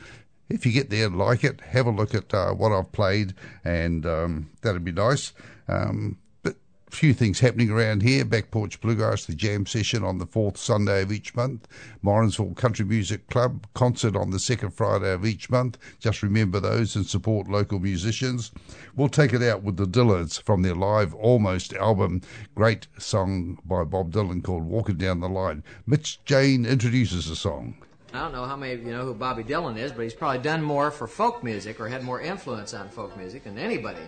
if 0.48 0.66
you 0.66 0.72
get 0.72 0.90
there, 0.90 1.08
like 1.08 1.44
it, 1.44 1.60
have 1.60 1.86
a 1.86 1.90
look 1.90 2.14
at 2.14 2.34
uh, 2.34 2.52
what 2.52 2.72
I've 2.72 2.90
played, 2.90 3.34
and 3.64 4.04
um, 4.04 4.50
that'd 4.62 4.84
be 4.84 4.90
nice. 4.90 5.32
Um, 5.68 6.18
but 6.42 6.56
a 6.88 6.96
few 6.96 7.14
things 7.14 7.40
happening 7.40 7.70
around 7.70 8.02
here. 8.02 8.24
Back 8.24 8.50
Porch 8.50 8.80
Bluegrass, 8.80 9.26
the 9.26 9.34
jam 9.34 9.66
session 9.66 10.02
on 10.02 10.18
the 10.18 10.26
fourth 10.26 10.56
Sunday 10.56 11.02
of 11.02 11.12
each 11.12 11.34
month. 11.34 11.68
Morrinsville 12.02 12.54
Country 12.54 12.84
Music 12.84 13.28
Club 13.28 13.66
concert 13.74 14.16
on 14.16 14.30
the 14.30 14.38
second 14.38 14.70
Friday 14.70 15.12
of 15.12 15.24
each 15.24 15.50
month. 15.50 15.78
Just 15.98 16.22
remember 16.22 16.60
those 16.60 16.96
and 16.96 17.06
support 17.06 17.48
local 17.48 17.78
musicians. 17.78 18.50
We'll 18.96 19.08
take 19.08 19.32
it 19.32 19.42
out 19.42 19.62
with 19.62 19.76
the 19.76 19.86
Dillards 19.86 20.42
from 20.42 20.62
their 20.62 20.74
live 20.74 21.14
Almost 21.14 21.74
album. 21.74 22.22
Great 22.54 22.88
song 22.98 23.58
by 23.64 23.84
Bob 23.84 24.12
Dylan 24.12 24.42
called 24.42 24.64
Walking 24.64 24.96
Down 24.96 25.20
the 25.20 25.28
Line. 25.28 25.62
Mitch 25.86 26.20
Jayne 26.24 26.66
introduces 26.66 27.28
the 27.28 27.36
song. 27.36 27.76
I 28.12 28.18
don't 28.18 28.32
know 28.32 28.44
how 28.44 28.56
many 28.56 28.72
of 28.72 28.82
you 28.82 28.90
know 28.90 29.04
who 29.04 29.14
Bobby 29.14 29.44
Dylan 29.44 29.78
is, 29.78 29.92
but 29.92 30.02
he's 30.02 30.14
probably 30.14 30.40
done 30.40 30.62
more 30.62 30.90
for 30.90 31.06
folk 31.06 31.44
music 31.44 31.78
or 31.78 31.86
had 31.86 32.02
more 32.02 32.20
influence 32.20 32.74
on 32.74 32.88
folk 32.88 33.16
music 33.16 33.44
than 33.44 33.56
anybody. 33.56 34.00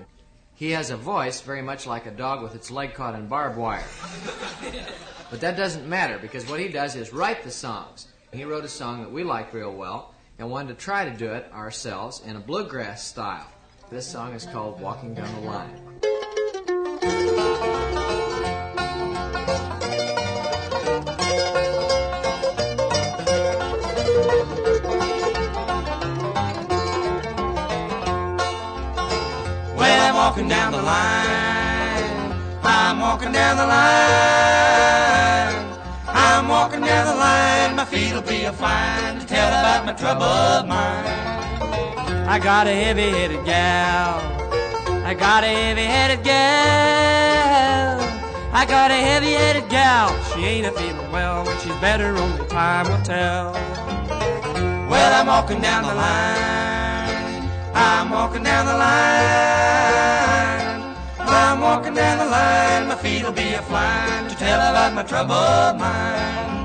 He 0.54 0.70
has 0.72 0.90
a 0.90 0.96
voice 0.96 1.40
very 1.40 1.62
much 1.62 1.86
like 1.86 2.06
a 2.06 2.10
dog 2.10 2.42
with 2.42 2.54
its 2.54 2.70
leg 2.70 2.94
caught 2.94 3.14
in 3.14 3.26
barbed 3.26 3.56
wire. 3.56 3.84
but 5.30 5.40
that 5.40 5.56
doesn't 5.56 5.88
matter 5.88 6.18
because 6.18 6.48
what 6.48 6.60
he 6.60 6.68
does 6.68 6.94
is 6.94 7.12
write 7.12 7.42
the 7.42 7.50
songs. 7.50 8.08
He 8.32 8.44
wrote 8.44 8.64
a 8.64 8.68
song 8.68 9.02
that 9.02 9.12
we 9.12 9.24
like 9.24 9.52
real 9.52 9.72
well 9.72 10.14
and 10.38 10.50
wanted 10.50 10.78
to 10.78 10.84
try 10.84 11.04
to 11.04 11.16
do 11.16 11.32
it 11.32 11.50
ourselves 11.52 12.22
in 12.26 12.36
a 12.36 12.40
bluegrass 12.40 13.06
style. 13.06 13.46
This 13.90 14.06
song 14.06 14.32
is 14.32 14.46
called 14.46 14.80
Walking 14.80 15.14
Down 15.14 15.34
the 15.34 15.48
Line. 15.48 15.91
Walking 33.22 33.38
down 33.38 33.56
the 33.56 33.66
line. 33.66 35.54
I'm 36.08 36.48
walking 36.48 36.80
down 36.80 37.06
the 37.06 37.14
line. 37.14 37.76
My 37.76 37.84
feet'll 37.84 38.20
be 38.20 38.42
a 38.46 38.52
fine 38.52 39.20
to 39.20 39.26
tell 39.26 39.48
about 39.48 39.86
my 39.86 39.92
troubled 39.92 40.66
mind. 40.68 41.06
I 42.28 42.40
got 42.42 42.66
a 42.66 42.74
heavy-headed 42.74 43.44
gal. 43.44 44.18
I 45.06 45.14
got 45.14 45.44
a 45.44 45.46
heavy-headed 45.46 46.24
gal. 46.24 48.00
I 48.52 48.66
got 48.66 48.90
a 48.90 48.94
heavy-headed 48.94 49.68
gal. 49.68 50.10
She 50.34 50.40
ain't 50.40 50.66
a 50.66 50.72
feeling 50.72 51.12
well. 51.12 51.44
When 51.44 51.56
she's 51.60 51.76
better, 51.76 52.16
only 52.16 52.44
time 52.48 52.88
will 52.90 53.04
tell. 53.04 53.52
Well, 54.90 55.20
I'm 55.20 55.28
walking 55.28 55.60
down 55.60 55.84
the 55.84 55.94
line. 55.94 57.48
I'm 57.72 58.10
walking 58.10 58.42
down 58.42 58.66
the 58.66 58.74
line. 58.74 60.31
Walking 61.62 61.94
down 61.94 62.18
the 62.18 62.24
line. 62.24 62.88
My 62.88 62.96
feet'll 62.96 63.30
be 63.30 63.54
a 63.54 63.62
flying 63.62 64.28
to 64.28 64.34
tell 64.34 64.58
about 64.58 64.94
my 64.94 65.04
troubled 65.04 65.78
mind. 65.78 66.62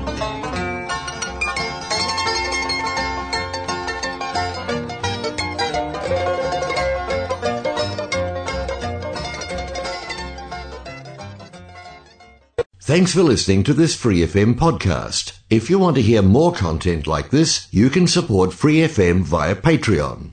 Thanks 12.80 13.12
for 13.12 13.22
listening 13.22 13.62
to 13.64 13.74
this 13.74 13.94
Free 13.94 14.26
FM 14.26 14.54
podcast. 14.54 15.38
If 15.48 15.70
you 15.70 15.78
want 15.78 15.94
to 15.94 16.02
hear 16.02 16.22
more 16.22 16.52
content 16.52 17.06
like 17.06 17.30
this, 17.30 17.68
you 17.70 17.88
can 17.88 18.08
support 18.08 18.52
Free 18.52 18.78
FM 18.78 19.22
via 19.22 19.54
Patreon. 19.54 20.32